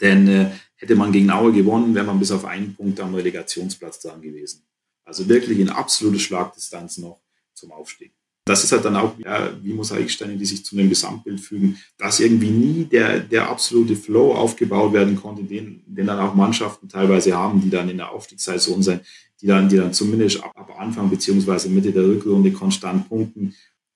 [0.00, 4.00] Denn äh, hätte man gegen Aue gewonnen, wäre man bis auf einen Punkt am Relegationsplatz
[4.00, 4.62] dran gewesen.
[5.04, 7.20] Also wirklich in absolute Schlagdistanz noch
[7.54, 8.12] zum Aufstieg.
[8.44, 12.20] Das ist halt dann auch ja, wie Mosaiksteine, die sich zu einem Gesamtbild fügen, dass
[12.20, 17.36] irgendwie nie der, der absolute Flow aufgebaut werden konnte, den, den dann auch Mannschaften teilweise
[17.36, 19.02] haben, die dann in der Aufstiegssaison sind,
[19.42, 23.54] die dann, die dann zumindest ab, ab Anfang beziehungsweise Mitte der Rückrunde konstant punkten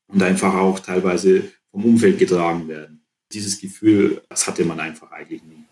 [0.09, 3.03] und einfach auch teilweise vom Umfeld getragen werden.
[3.33, 5.65] Dieses Gefühl, das hatte man einfach eigentlich nie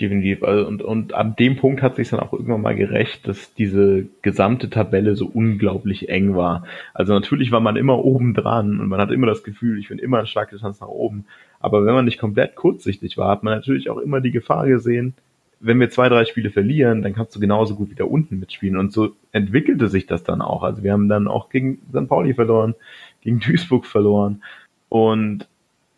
[0.00, 0.42] definitiv.
[0.42, 4.06] Also, und, und an dem Punkt hat sich dann auch irgendwann mal gerecht, dass diese
[4.22, 6.64] gesamte Tabelle so unglaublich eng war.
[6.94, 9.98] Also natürlich war man immer oben dran und man hat immer das Gefühl, ich bin
[9.98, 11.26] immer ein starkes Distanz nach oben.
[11.60, 15.14] Aber wenn man nicht komplett kurzsichtig war, hat man natürlich auch immer die Gefahr gesehen,
[15.62, 18.76] wenn wir zwei, drei Spiele verlieren, dann kannst du genauso gut wieder unten mitspielen.
[18.76, 20.64] Und so entwickelte sich das dann auch.
[20.64, 22.08] Also wir haben dann auch gegen St.
[22.08, 22.74] Pauli verloren,
[23.20, 24.42] gegen Duisburg verloren.
[24.88, 25.46] Und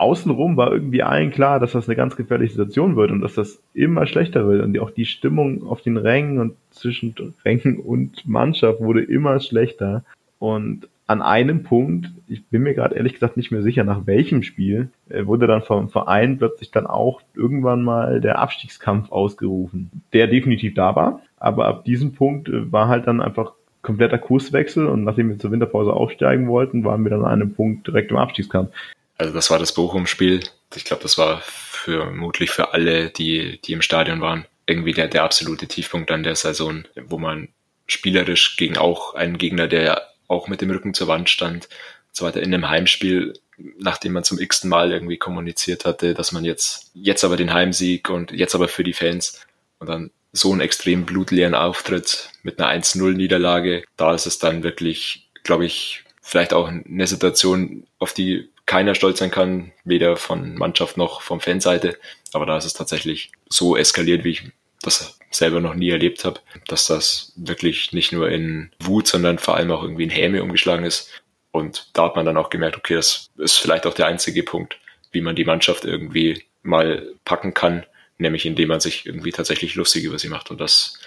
[0.05, 3.63] außenrum war irgendwie allen klar, dass das eine ganz gefährliche Situation wird und dass das
[3.73, 8.81] immer schlechter wird und auch die Stimmung auf den Rängen und zwischen Rängen und Mannschaft
[8.81, 10.05] wurde immer schlechter
[10.39, 14.43] und an einem Punkt, ich bin mir gerade ehrlich gesagt nicht mehr sicher, nach welchem
[14.43, 20.29] Spiel, äh, wurde dann vom Verein plötzlich dann auch irgendwann mal der Abstiegskampf ausgerufen, der
[20.29, 21.21] definitiv da war.
[21.37, 23.53] Aber ab diesem Punkt äh, war halt dann einfach
[23.83, 27.87] kompletter Kurswechsel und nachdem wir zur Winterpause aufsteigen wollten, waren wir dann an einem Punkt
[27.87, 28.71] direkt im Abstiegskampf.
[29.17, 30.41] Also das war das Bochum-Spiel.
[30.75, 35.25] Ich glaube, das war vermutlich für alle, die, die im Stadion waren, irgendwie der, der
[35.25, 37.49] absolute Tiefpunkt an der Saison, wo man
[37.87, 41.69] spielerisch gegen auch einen Gegner, der auch mit dem Rücken zur Wand stand,
[42.11, 43.35] so weiter in einem Heimspiel,
[43.79, 48.09] nachdem man zum x-ten Mal irgendwie kommuniziert hatte, dass man jetzt, jetzt aber den Heimsieg
[48.11, 49.45] und jetzt aber für die Fans
[49.79, 55.29] und dann so einen extrem blutleeren Auftritt mit einer 1-0-Niederlage, da ist es dann wirklich,
[55.45, 60.97] glaube ich, vielleicht auch eine Situation, auf die keiner stolz sein kann, weder von Mannschaft
[60.97, 61.99] noch von Fanseite.
[62.33, 64.43] Aber da ist es tatsächlich so eskaliert, wie ich
[64.83, 69.57] das selber noch nie erlebt habe, dass das wirklich nicht nur in Wut, sondern vor
[69.57, 71.11] allem auch irgendwie in Häme umgeschlagen ist.
[71.51, 74.79] Und da hat man dann auch gemerkt, okay, das ist vielleicht auch der einzige Punkt,
[75.13, 77.87] wie man die Mannschaft irgendwie mal packen kann,
[78.19, 80.51] nämlich indem man sich irgendwie tatsächlich lustig über sie macht.
[80.51, 80.99] Und das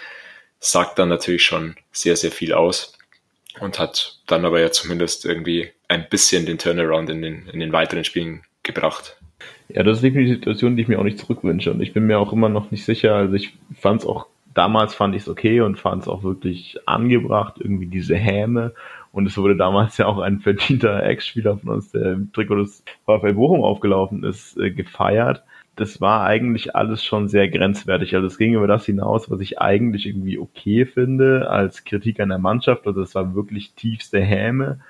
[0.60, 2.94] sagt dann natürlich schon sehr, sehr viel aus
[3.60, 7.72] und hat dann aber ja zumindest irgendwie ein bisschen den Turnaround in den, in den
[7.72, 9.16] weiteren Spielen gebracht.
[9.68, 11.72] Ja, das ist definitiv eine Situation, die ich mir auch nicht zurückwünsche.
[11.72, 13.14] Und ich bin mir auch immer noch nicht sicher.
[13.14, 16.78] Also ich fand es auch, damals fand ich es okay und fand es auch wirklich
[16.86, 18.74] angebracht, irgendwie diese Häme.
[19.12, 22.82] Und es wurde damals ja auch ein verdienter Ex-Spieler von uns, der im Trikot des
[23.04, 25.42] VfL Bochum aufgelaufen ist, äh, gefeiert.
[25.76, 28.14] Das war eigentlich alles schon sehr grenzwertig.
[28.14, 32.30] Also es ging über das hinaus, was ich eigentlich irgendwie okay finde als Kritik an
[32.30, 32.86] der Mannschaft.
[32.86, 34.80] Also es war wirklich tiefste Häme.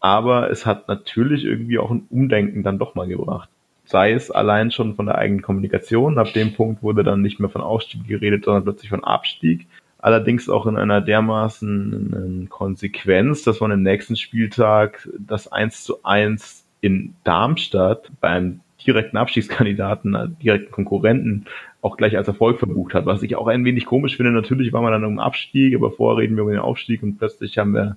[0.00, 3.48] Aber es hat natürlich irgendwie auch ein Umdenken dann doch mal gebracht
[3.90, 6.18] sei es allein schon von der eigenen Kommunikation.
[6.18, 9.66] Ab dem Punkt wurde dann nicht mehr von Aufstieg geredet, sondern plötzlich von Abstieg.
[9.98, 16.64] Allerdings auch in einer dermaßen Konsequenz, dass man im nächsten Spieltag das 1 zu 1
[16.80, 21.46] in Darmstadt beim direkten Abstiegskandidaten, direkten Konkurrenten
[21.82, 24.32] auch gleich als Erfolg verbucht hat, was ich auch ein wenig komisch finde.
[24.32, 27.56] Natürlich war man dann um Abstieg, aber vorher reden wir über den Aufstieg und plötzlich
[27.58, 27.96] haben wir,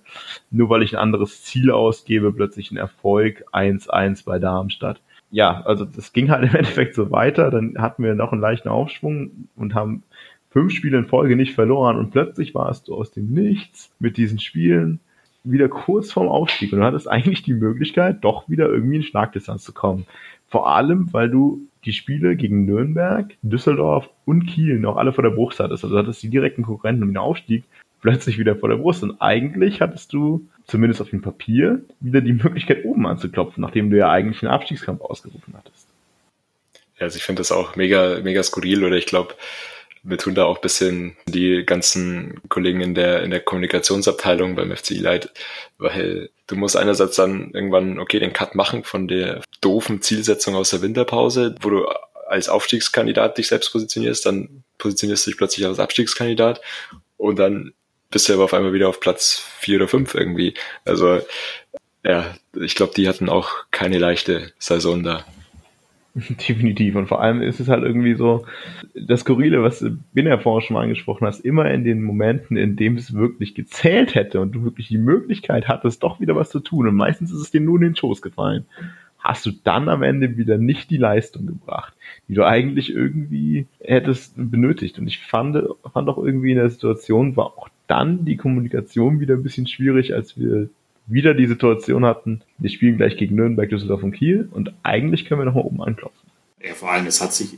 [0.51, 5.01] nur weil ich ein anderes Ziel ausgebe, plötzlich einen Erfolg 1-1 bei Darmstadt
[5.33, 7.51] ja, also das ging halt im Endeffekt so weiter.
[7.51, 10.03] Dann hatten wir noch einen leichten Aufschwung und haben
[10.51, 14.39] fünf Spiele in Folge nicht verloren und plötzlich warst du aus dem Nichts mit diesen
[14.39, 14.99] Spielen
[15.43, 19.63] wieder kurz vorm Aufstieg und du hattest eigentlich die Möglichkeit, doch wieder irgendwie in Schlagdistanz
[19.63, 20.05] zu kommen.
[20.47, 25.31] Vor allem, weil du die Spiele gegen Nürnberg, Düsseldorf und Kiel noch alle vor der
[25.31, 25.83] Brust hattest.
[25.83, 27.63] Also hattest die direkten Konkurrenten um den Aufstieg
[28.01, 29.03] plötzlich wieder vor der Brust.
[29.03, 33.97] Und eigentlich hattest du, zumindest auf dem Papier, wieder die Möglichkeit, oben anzuklopfen, nachdem du
[33.97, 35.87] ja eigentlich einen Abstiegskampf ausgerufen hattest.
[36.97, 39.33] Ja, also ich finde das auch mega, mega skurril oder ich glaube,
[40.03, 44.99] mir tun da auch bisschen die ganzen Kollegen in der, in der Kommunikationsabteilung beim FCI
[44.99, 45.31] leid,
[45.77, 50.71] weil du musst einerseits dann irgendwann, okay, den Cut machen von der doofen Zielsetzung aus
[50.71, 51.85] der Winterpause, wo du
[52.27, 56.61] als Aufstiegskandidat dich selbst positionierst, dann positionierst du dich plötzlich als Abstiegskandidat
[57.17, 57.73] und dann
[58.09, 60.53] bist du aber auf einmal wieder auf Platz vier oder fünf irgendwie.
[60.85, 61.21] Also
[62.03, 65.25] ja, ich glaube, die hatten auch keine leichte Saison da.
[66.47, 66.95] Definitiv.
[66.95, 68.45] Und vor allem ist es halt irgendwie so,
[68.93, 69.83] das Skurrile, was
[70.13, 73.55] bin ja vorhin schon mal angesprochen hast, immer in den Momenten, in dem es wirklich
[73.55, 76.87] gezählt hätte und du wirklich die Möglichkeit hattest, doch wieder was zu tun.
[76.87, 78.65] Und meistens ist es dir nur in den Schoß gefallen.
[79.17, 81.93] Hast du dann am Ende wieder nicht die Leistung gebracht,
[82.27, 84.99] die du eigentlich irgendwie hättest benötigt.
[84.99, 85.57] Und ich fand,
[85.93, 90.13] fand auch irgendwie in der Situation war auch dann die Kommunikation wieder ein bisschen schwierig,
[90.13, 90.69] als wir
[91.05, 95.41] wieder die Situation hatten, wir spielen gleich gegen Nürnberg, Düsseldorf und Kiel und eigentlich können
[95.41, 96.29] wir nochmal oben anklopfen.
[96.61, 97.57] Ja, vor allem, es hat sich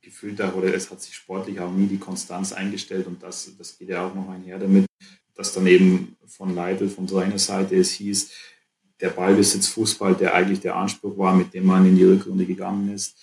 [0.00, 3.78] gefühlt auch, oder es hat sich sportlich auch nie die Konstanz eingestellt und das, das
[3.78, 4.86] geht ja auch noch einher damit,
[5.34, 8.32] dass dann eben von Leitl, von seiner Seite es hieß,
[9.00, 12.94] der Ballbesitz Fußball, der eigentlich der Anspruch war, mit dem man in die Rückrunde gegangen
[12.94, 13.16] ist,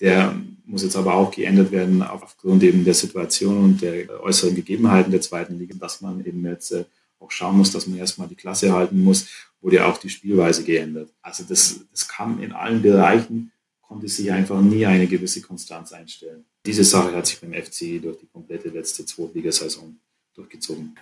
[0.00, 5.10] der muss jetzt aber auch geändert werden aufgrund eben der Situation und der äußeren Gegebenheiten
[5.10, 6.84] der zweiten Liga, dass man eben jetzt äh,
[7.20, 9.28] auch schauen muss, dass man erstmal die Klasse halten muss,
[9.60, 11.10] wurde ja auch die Spielweise geändert.
[11.22, 13.52] Also das, das kam in allen Bereichen,
[13.82, 16.44] konnte sich einfach nie eine gewisse Konstanz einstellen.
[16.66, 19.96] Diese Sache hat sich beim FC durch die komplette letzte Zweitligasaison
[20.34, 20.96] durchgezogen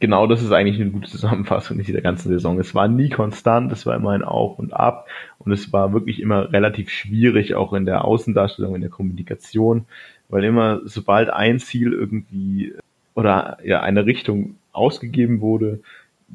[0.00, 2.58] genau das ist eigentlich eine gute Zusammenfassung dieser ganzen Saison.
[2.58, 5.06] Es war nie konstant, es war immer ein Auf und Ab
[5.38, 9.86] und es war wirklich immer relativ schwierig, auch in der Außendarstellung, in der Kommunikation,
[10.28, 12.74] weil immer, sobald ein Ziel irgendwie
[13.14, 15.80] oder ja eine Richtung ausgegeben wurde,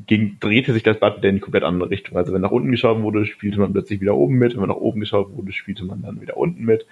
[0.07, 2.17] ging, drehte sich das Blatt wieder in die komplett andere Richtung.
[2.17, 4.99] Also wenn nach unten geschaut wurde, spielte man plötzlich wieder oben mit, wenn nach oben
[4.99, 6.85] geschaut wurde, spielte man dann wieder unten mit.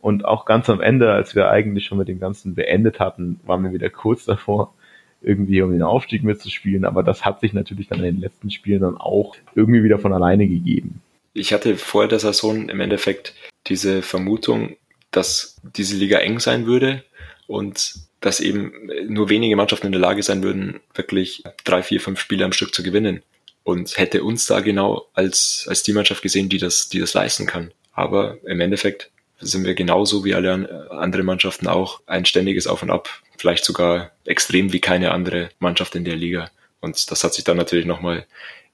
[0.00, 3.64] Und auch ganz am Ende, als wir eigentlich schon mit dem Ganzen beendet hatten, waren
[3.64, 4.74] wir wieder kurz davor,
[5.22, 6.84] irgendwie um den Aufstieg mitzuspielen.
[6.84, 10.12] Aber das hat sich natürlich dann in den letzten Spielen dann auch irgendwie wieder von
[10.12, 11.00] alleine gegeben.
[11.32, 13.34] Ich hatte vor der Saison im Endeffekt
[13.66, 14.76] diese Vermutung,
[15.10, 17.02] dass diese Liga eng sein würde
[17.46, 17.94] und
[18.24, 18.72] dass eben
[19.06, 22.74] nur wenige Mannschaften in der Lage sein würden, wirklich drei, vier, fünf Spiele am Stück
[22.74, 23.22] zu gewinnen.
[23.64, 27.46] Und hätte uns da genau als, als die Mannschaft gesehen, die das, die das leisten
[27.46, 27.70] kann.
[27.92, 29.10] Aber im Endeffekt
[29.40, 33.10] sind wir genauso wie alle anderen Mannschaften auch ein ständiges Auf und Ab.
[33.36, 36.50] Vielleicht sogar extrem wie keine andere Mannschaft in der Liga.
[36.80, 38.24] Und das hat sich dann natürlich nochmal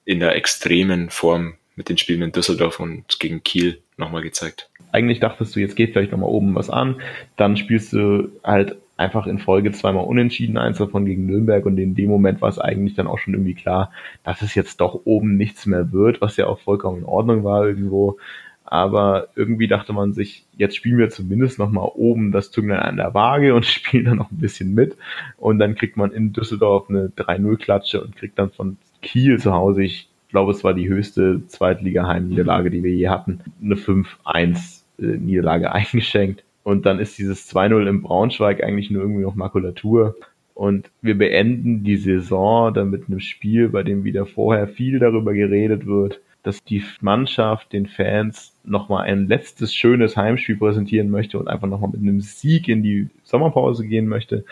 [0.04, 4.70] in der extremen Form mit den Spielen in Düsseldorf und gegen Kiel nochmal gezeigt.
[4.92, 7.00] Eigentlich dachtest du, jetzt geht vielleicht nochmal oben was an,
[7.36, 11.94] dann spielst du halt einfach in Folge zweimal unentschieden, eins davon gegen Nürnberg und in
[11.94, 13.90] dem Moment war es eigentlich dann auch schon irgendwie klar,
[14.22, 17.66] dass es jetzt doch oben nichts mehr wird, was ja auch vollkommen in Ordnung war
[17.66, 18.18] irgendwo.
[18.62, 23.14] Aber irgendwie dachte man sich, jetzt spielen wir zumindest nochmal oben das Zünglein an der
[23.14, 24.96] Waage und spielen dann noch ein bisschen mit.
[25.38, 29.82] Und dann kriegt man in Düsseldorf eine 3-0-Klatsche und kriegt dann von Kiel zu Hause,
[29.82, 36.44] ich glaube, es war die höchste Zweitliga-Heimniederlage, die wir je hatten, eine 5-1-Niederlage äh, eingeschenkt.
[36.70, 40.14] Und dann ist dieses 2-0 im Braunschweig eigentlich nur irgendwie noch Makulatur.
[40.54, 45.32] Und wir beenden die Saison dann mit einem Spiel, bei dem wieder vorher viel darüber
[45.32, 51.48] geredet wird, dass die Mannschaft den Fans nochmal ein letztes schönes Heimspiel präsentieren möchte und
[51.48, 54.44] einfach nochmal mit einem Sieg in die Sommerpause gehen möchte.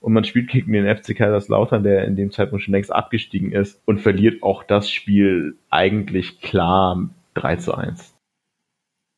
[0.00, 3.82] Und man spielt gegen den FC Kaiserslautern, der in dem Zeitpunkt schon längst abgestiegen ist
[3.84, 8.15] und verliert auch das Spiel eigentlich klar 3 zu 1.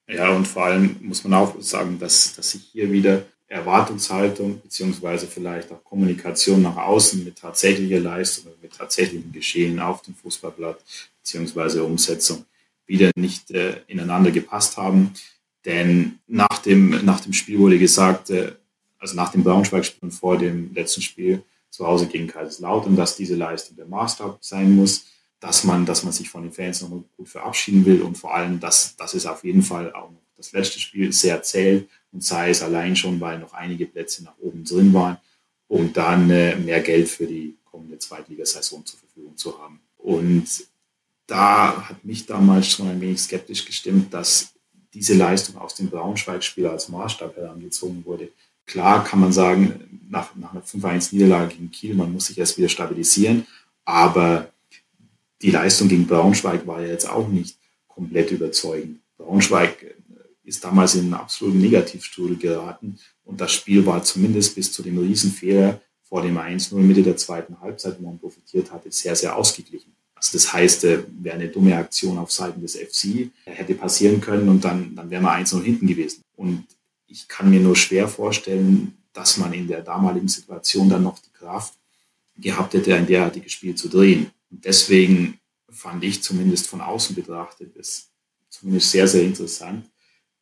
[0.08, 5.26] Ja, und vor allem muss man auch sagen, dass, dass sich hier wieder Erwartungshaltung beziehungsweise
[5.26, 10.82] vielleicht auch Kommunikation nach außen mit tatsächlicher Leistung, mit tatsächlichem Geschehen auf dem Fußballblatt
[11.20, 12.44] beziehungsweise Umsetzung
[12.86, 15.12] wieder nicht äh, ineinander gepasst haben.
[15.64, 18.52] Denn nach dem, nach dem Spiel wurde gesagt, äh,
[18.98, 23.36] also nach dem Braunschweig-Spiel und vor dem letzten Spiel zu Hause gegen Kaiserslautern, dass diese
[23.36, 25.04] Leistung der Maßstab sein muss,
[25.40, 28.58] dass man, dass man sich von den Fans noch gut verabschieden will und vor allem,
[28.58, 32.50] dass, dass es auf jeden Fall auch noch das letzte Spiel sehr zählt und sei
[32.50, 35.18] es allein schon, weil noch einige Plätze nach oben drin waren,
[35.68, 39.80] um dann äh, mehr Geld für die kommende Zweitligasaison zur Verfügung zu haben.
[39.98, 40.46] Und
[41.26, 44.54] da hat mich damals schon ein wenig skeptisch gestimmt, dass
[44.94, 48.30] diese Leistung aus dem Braunschweig-Spiel als Maßstab herangezogen wurde.
[48.64, 52.68] Klar kann man sagen, nach, nach einer 5-1-Niederlage gegen Kiel, man muss sich erst wieder
[52.68, 53.46] stabilisieren,
[53.84, 54.50] aber
[55.42, 59.00] die Leistung gegen Braunschweig war ja jetzt auch nicht komplett überzeugend.
[59.16, 59.96] Braunschweig
[60.44, 64.98] ist damals in einen absoluten Negativstrudel geraten und das Spiel war zumindest bis zu dem
[64.98, 69.92] Riesenfehler vor dem 1-0 Mitte der zweiten Halbzeit, wo man profitiert hatte, sehr, sehr ausgeglichen.
[70.14, 74.48] Also das heißt, äh, wäre eine dumme Aktion auf Seiten des FC, hätte passieren können
[74.48, 76.22] und dann, dann wären wir 1-0 hinten gewesen.
[76.34, 76.64] Und
[77.06, 81.32] ich kann mir nur schwer vorstellen, dass man in der damaligen Situation dann noch die
[81.32, 81.74] Kraft
[82.36, 84.30] gehabt hätte, ein derartiges Spiel zu drehen.
[84.50, 85.38] Und deswegen
[85.70, 88.10] fand ich zumindest von außen betrachtet es
[88.48, 89.88] zumindest sehr, sehr interessant,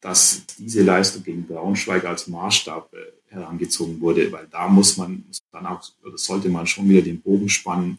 [0.00, 5.66] dass diese Leistung gegen Braunschweig als Maßstab äh, herangezogen wurde, weil da muss man dann
[5.66, 7.98] auch, oder sollte man schon wieder den Bogen spannen,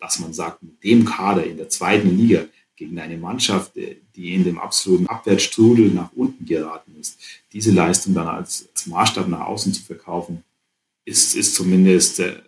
[0.00, 2.44] dass man sagt, mit dem Kader in der zweiten Liga
[2.76, 7.18] gegen eine Mannschaft, äh, die in dem absoluten Abwärtsstrudel nach unten geraten ist,
[7.52, 10.44] diese Leistung dann als, als Maßstab nach außen zu verkaufen,
[11.04, 12.40] ist, ist zumindest äh,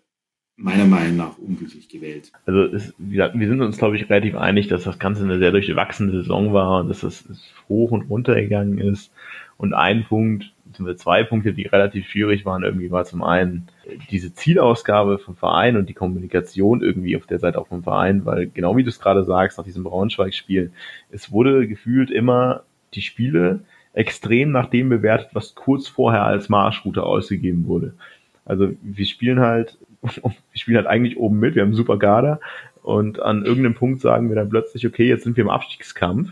[0.61, 2.31] meiner Meinung nach unglücklich gewählt.
[2.47, 6.13] Also es, wir sind uns, glaube ich, relativ einig, dass das Ganze eine sehr durchwachsene
[6.13, 7.25] Saison war und dass es
[7.69, 9.13] hoch und runter gegangen ist.
[9.57, 10.53] Und ein Punkt,
[10.97, 13.69] zwei Punkte, die relativ schwierig waren, irgendwie war zum einen
[14.11, 18.47] diese Zielausgabe vom Verein und die Kommunikation irgendwie auf der Seite auch vom Verein, weil
[18.47, 20.73] genau wie du es gerade sagst, nach diesem Braunschweig-Spiel,
[21.11, 22.63] es wurde gefühlt immer
[22.95, 23.61] die Spiele
[23.93, 27.95] extrem nach dem bewertet, was kurz vorher als Marschroute ausgegeben wurde.
[28.45, 32.41] Also wir spielen halt wir spielen halt eigentlich oben mit, wir haben einen super Garder
[32.83, 36.31] und an irgendeinem Punkt sagen wir dann plötzlich, okay, jetzt sind wir im Abstiegskampf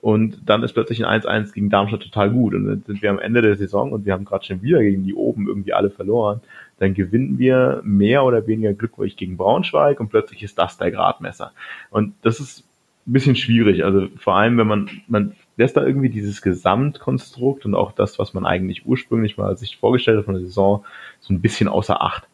[0.00, 3.18] und dann ist plötzlich ein 1-1 gegen Darmstadt total gut und dann sind wir am
[3.18, 6.40] Ende der Saison und wir haben gerade schon wieder gegen die oben irgendwie alle verloren,
[6.78, 11.52] dann gewinnen wir mehr oder weniger glücklich gegen Braunschweig und plötzlich ist das der Gradmesser.
[11.90, 12.64] Und das ist
[13.06, 17.74] ein bisschen schwierig, also vor allem, wenn man, man lässt da irgendwie dieses Gesamtkonstrukt und
[17.74, 20.84] auch das, was man eigentlich ursprünglich mal sich vorgestellt hat von der Saison,
[21.18, 22.28] so ein bisschen außer Acht.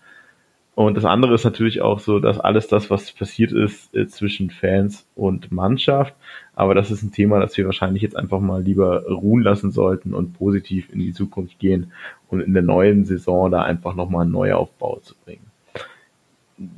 [0.74, 4.50] Und das andere ist natürlich auch so, dass alles das, was passiert ist äh, zwischen
[4.50, 6.14] Fans und Mannschaft,
[6.56, 10.14] aber das ist ein Thema, das wir wahrscheinlich jetzt einfach mal lieber ruhen lassen sollten
[10.14, 11.92] und positiv in die Zukunft gehen
[12.28, 15.46] und in der neuen Saison da einfach nochmal einen Neuaufbau zu bringen.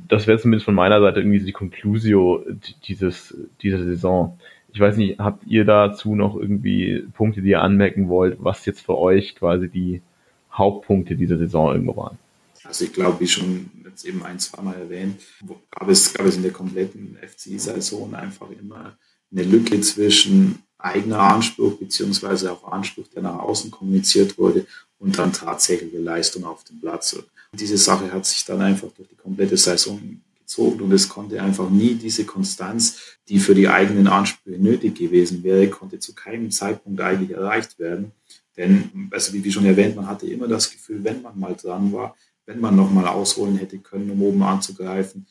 [0.07, 2.43] Das wäre zumindest von meiner Seite irgendwie die Conclusio
[2.87, 4.39] dieses, dieser Saison.
[4.73, 8.81] Ich weiß nicht, habt ihr dazu noch irgendwie Punkte, die ihr anmerken wollt, was jetzt
[8.81, 10.01] für euch quasi die
[10.51, 12.17] Hauptpunkte dieser Saison irgendwo waren?
[12.67, 15.21] Also ich glaube, wie schon jetzt eben ein, zweimal erwähnt,
[15.71, 18.97] gab es, gab es in der kompletten FC-Saison einfach immer
[19.31, 24.65] eine Lücke zwischen eigener Anspruch beziehungsweise auch Anspruch, der nach außen kommuniziert wurde
[24.99, 27.13] und dann tatsächliche Leistung auf dem Platz.
[27.13, 31.41] Und diese Sache hat sich dann einfach durch die komplette Saison gezogen und es konnte
[31.41, 36.51] einfach nie diese Konstanz, die für die eigenen Ansprüche nötig gewesen wäre, konnte zu keinem
[36.51, 38.11] Zeitpunkt eigentlich erreicht werden.
[38.57, 42.15] Denn, also wie schon erwähnt, man hatte immer das Gefühl, wenn man mal dran war,
[42.47, 45.27] wenn man nochmal ausholen hätte können, um oben anzugreifen,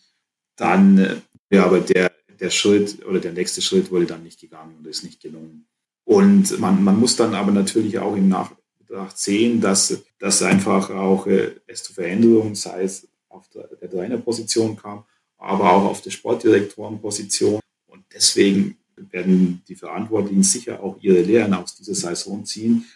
[0.55, 1.17] dann äh,
[1.49, 5.03] wäre aber der, der Schritt oder der nächste Schritt wurde dann nicht gegangen und ist
[5.03, 5.67] nicht gelungen.
[6.05, 11.27] Und man, man muss dann aber natürlich auch im Nachbetracht sehen, dass, dass einfach auch
[11.27, 15.05] äh, es zu Veränderungen, sei es auf der, der Trainerposition kam,
[15.39, 17.61] aber auch auf der Sportdirektorenposition.
[17.87, 22.87] Und deswegen werden die Verantwortlichen sicher auch ihre Lehren aus dieser Saison ziehen.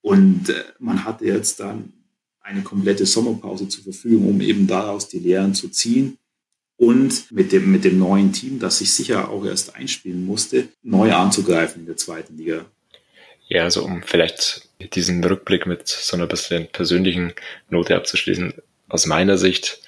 [0.00, 1.92] Und äh, man hatte jetzt dann
[2.44, 6.18] eine komplette Sommerpause zur Verfügung, um eben daraus die Lehren zu ziehen
[6.76, 11.12] und mit dem, mit dem neuen Team, das sich sicher auch erst einspielen musste, neu
[11.12, 12.66] anzugreifen in der zweiten Liga.
[13.48, 17.32] Ja, also um vielleicht diesen Rückblick mit so einer bisschen persönlichen
[17.70, 18.54] Note abzuschließen.
[18.88, 19.80] Aus meiner Sicht,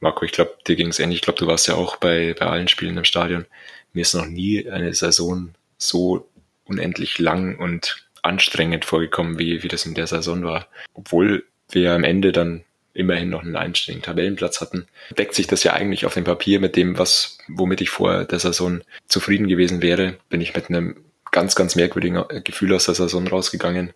[0.00, 1.18] Marco, ich glaube, dir ging es ähnlich.
[1.18, 3.46] Ich glaube, du warst ja auch bei, bei allen Spielen im Stadion.
[3.92, 6.28] Mir ist noch nie eine Saison so
[6.64, 10.68] unendlich lang und anstrengend vorgekommen, wie, wie das in der Saison war.
[10.94, 11.44] Obwohl
[11.74, 12.64] wir am Ende dann
[12.94, 16.76] immerhin noch einen einstelligen Tabellenplatz hatten, deckt sich das ja eigentlich auf dem Papier mit
[16.76, 20.18] dem, was, womit ich vor der Saison zufrieden gewesen wäre.
[20.28, 20.96] Bin ich mit einem
[21.30, 23.92] ganz, ganz merkwürdigen Gefühl aus der Saison rausgegangen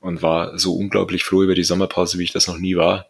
[0.00, 3.06] und war so unglaublich froh über die Sommerpause, wie ich das noch nie war.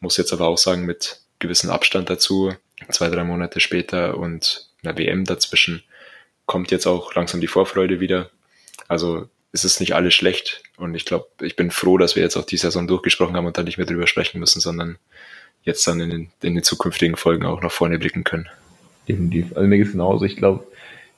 [0.00, 2.52] Muss jetzt aber auch sagen, mit gewissen Abstand dazu,
[2.90, 5.84] zwei, drei Monate später und einer WM dazwischen,
[6.46, 8.30] kommt jetzt auch langsam die Vorfreude wieder.
[8.88, 10.62] Also es ist nicht alles schlecht.
[10.76, 13.56] Und ich glaube, ich bin froh, dass wir jetzt auch die Saison durchgesprochen haben und
[13.58, 14.96] dann nicht mehr drüber sprechen müssen, sondern
[15.64, 18.48] jetzt dann in den, in den zukünftigen Folgen auch nach vorne blicken können.
[19.08, 19.54] Definitiv.
[19.54, 20.24] Also mir geht genauso.
[20.24, 20.64] Ich glaube,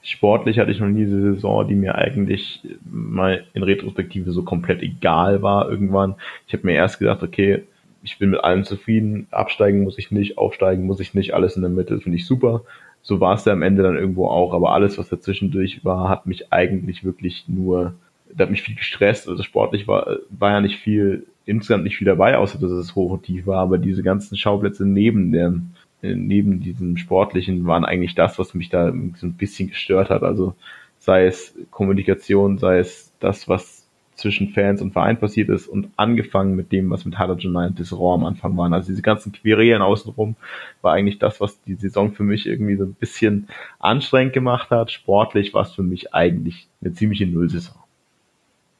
[0.03, 4.81] sportlich hatte ich noch nie diese Saison, die mir eigentlich mal in Retrospektive so komplett
[4.81, 6.15] egal war irgendwann.
[6.47, 7.63] Ich habe mir erst gedacht, okay,
[8.03, 11.63] ich bin mit allem zufrieden, absteigen muss ich nicht, aufsteigen muss ich nicht, alles in
[11.63, 12.63] der Mitte finde ich super.
[13.01, 16.25] So war es ja am Ende dann irgendwo auch, aber alles, was dazwischendurch war, hat
[16.25, 17.95] mich eigentlich wirklich nur
[18.35, 19.27] da hat mich viel gestresst.
[19.27, 23.11] Also sportlich war, war ja nicht viel, insgesamt nicht viel dabei, außer dass es hoch
[23.11, 23.61] und tief war.
[23.61, 25.71] Aber diese ganzen Schauplätze neben dem,
[26.01, 30.23] neben diesem Sportlichen waren eigentlich das, was mich da so ein bisschen gestört hat.
[30.23, 30.55] Also
[30.99, 36.55] sei es Kommunikation, sei es das, was zwischen Fans und Verein passiert ist und angefangen
[36.55, 38.73] mit dem, was mit Halogen United Tisserand am Anfang waren.
[38.73, 40.35] Also diese ganzen Querelen außenrum
[40.81, 43.47] war eigentlich das, was die Saison für mich irgendwie so ein bisschen
[43.79, 44.91] anstrengend gemacht hat.
[44.91, 47.75] Sportlich war es für mich eigentlich eine ziemliche Nullsaison.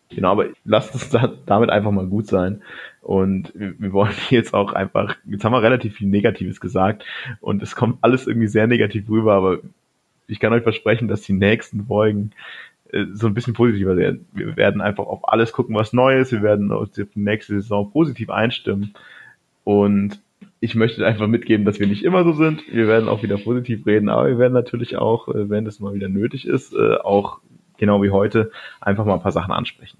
[0.09, 1.09] Genau, aber lasst es
[1.45, 2.61] damit einfach mal gut sein.
[3.01, 7.05] Und wir wollen jetzt auch einfach, jetzt haben wir relativ viel Negatives gesagt
[7.41, 9.59] und es kommt alles irgendwie sehr negativ rüber, aber
[10.27, 12.31] ich kann euch versprechen, dass die nächsten Folgen
[12.91, 14.27] äh, so ein bisschen positiver werden.
[14.33, 16.31] Wir werden einfach auf alles gucken, was Neues.
[16.31, 18.93] Wir werden uns die nächste Saison positiv einstimmen.
[19.63, 20.19] Und
[20.59, 22.63] ich möchte einfach mitgeben, dass wir nicht immer so sind.
[22.71, 25.93] Wir werden auch wieder positiv reden, aber wir werden natürlich auch, äh, wenn es mal
[25.93, 27.39] wieder nötig ist, äh, auch
[27.77, 28.51] genau wie heute,
[28.81, 29.97] einfach mal ein paar Sachen ansprechen.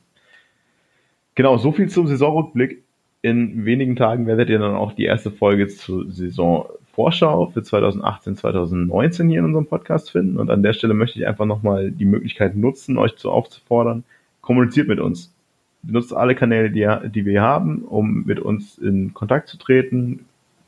[1.35, 2.83] Genau, so viel zum Saisonrückblick.
[3.21, 9.29] In wenigen Tagen werdet ihr dann auch die erste Folge zur Saisonvorschau für 2018, 2019
[9.29, 10.37] hier in unserem Podcast finden.
[10.37, 14.05] Und an der Stelle möchte ich einfach nochmal die Möglichkeit nutzen, euch zu aufzufordern,
[14.41, 15.33] kommuniziert mit uns.
[15.81, 20.25] Benutzt alle Kanäle, die, die wir haben, um mit uns in Kontakt zu treten.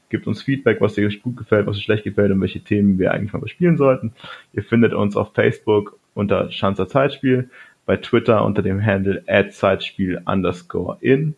[0.09, 3.13] Gebt uns Feedback, was dir gut gefällt, was dir schlecht gefällt und welche Themen wir
[3.13, 4.13] eigentlich mal bespielen sollten.
[4.53, 7.49] Ihr findet uns auf Facebook unter Schanzer Zeitspiel,
[7.86, 11.36] bei Twitter unter dem Handle Zeitspiel underscore in.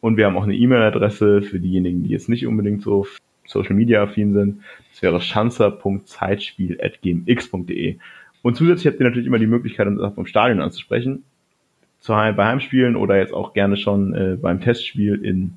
[0.00, 3.06] Und wir haben auch eine E-Mail-Adresse für diejenigen, die jetzt nicht unbedingt so
[3.46, 4.62] Social Media affin sind.
[4.90, 7.98] Das wäre schanzer.zeitspiel.gmx.de.
[8.42, 11.24] Und zusätzlich habt ihr natürlich immer die Möglichkeit, uns auch vom Stadion anzusprechen.
[12.00, 15.54] Zu, bei Heimspielen oder jetzt auch gerne schon äh, beim Testspiel in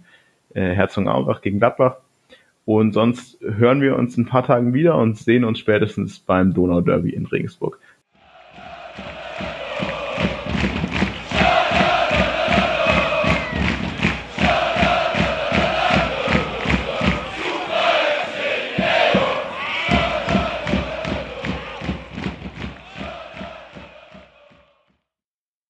[0.54, 1.98] äh, Herzogenaurach gegen Gladbach.
[2.64, 6.54] Und sonst hören wir uns in ein paar Tagen wieder und sehen uns spätestens beim
[6.54, 7.80] Donau Derby in Regensburg.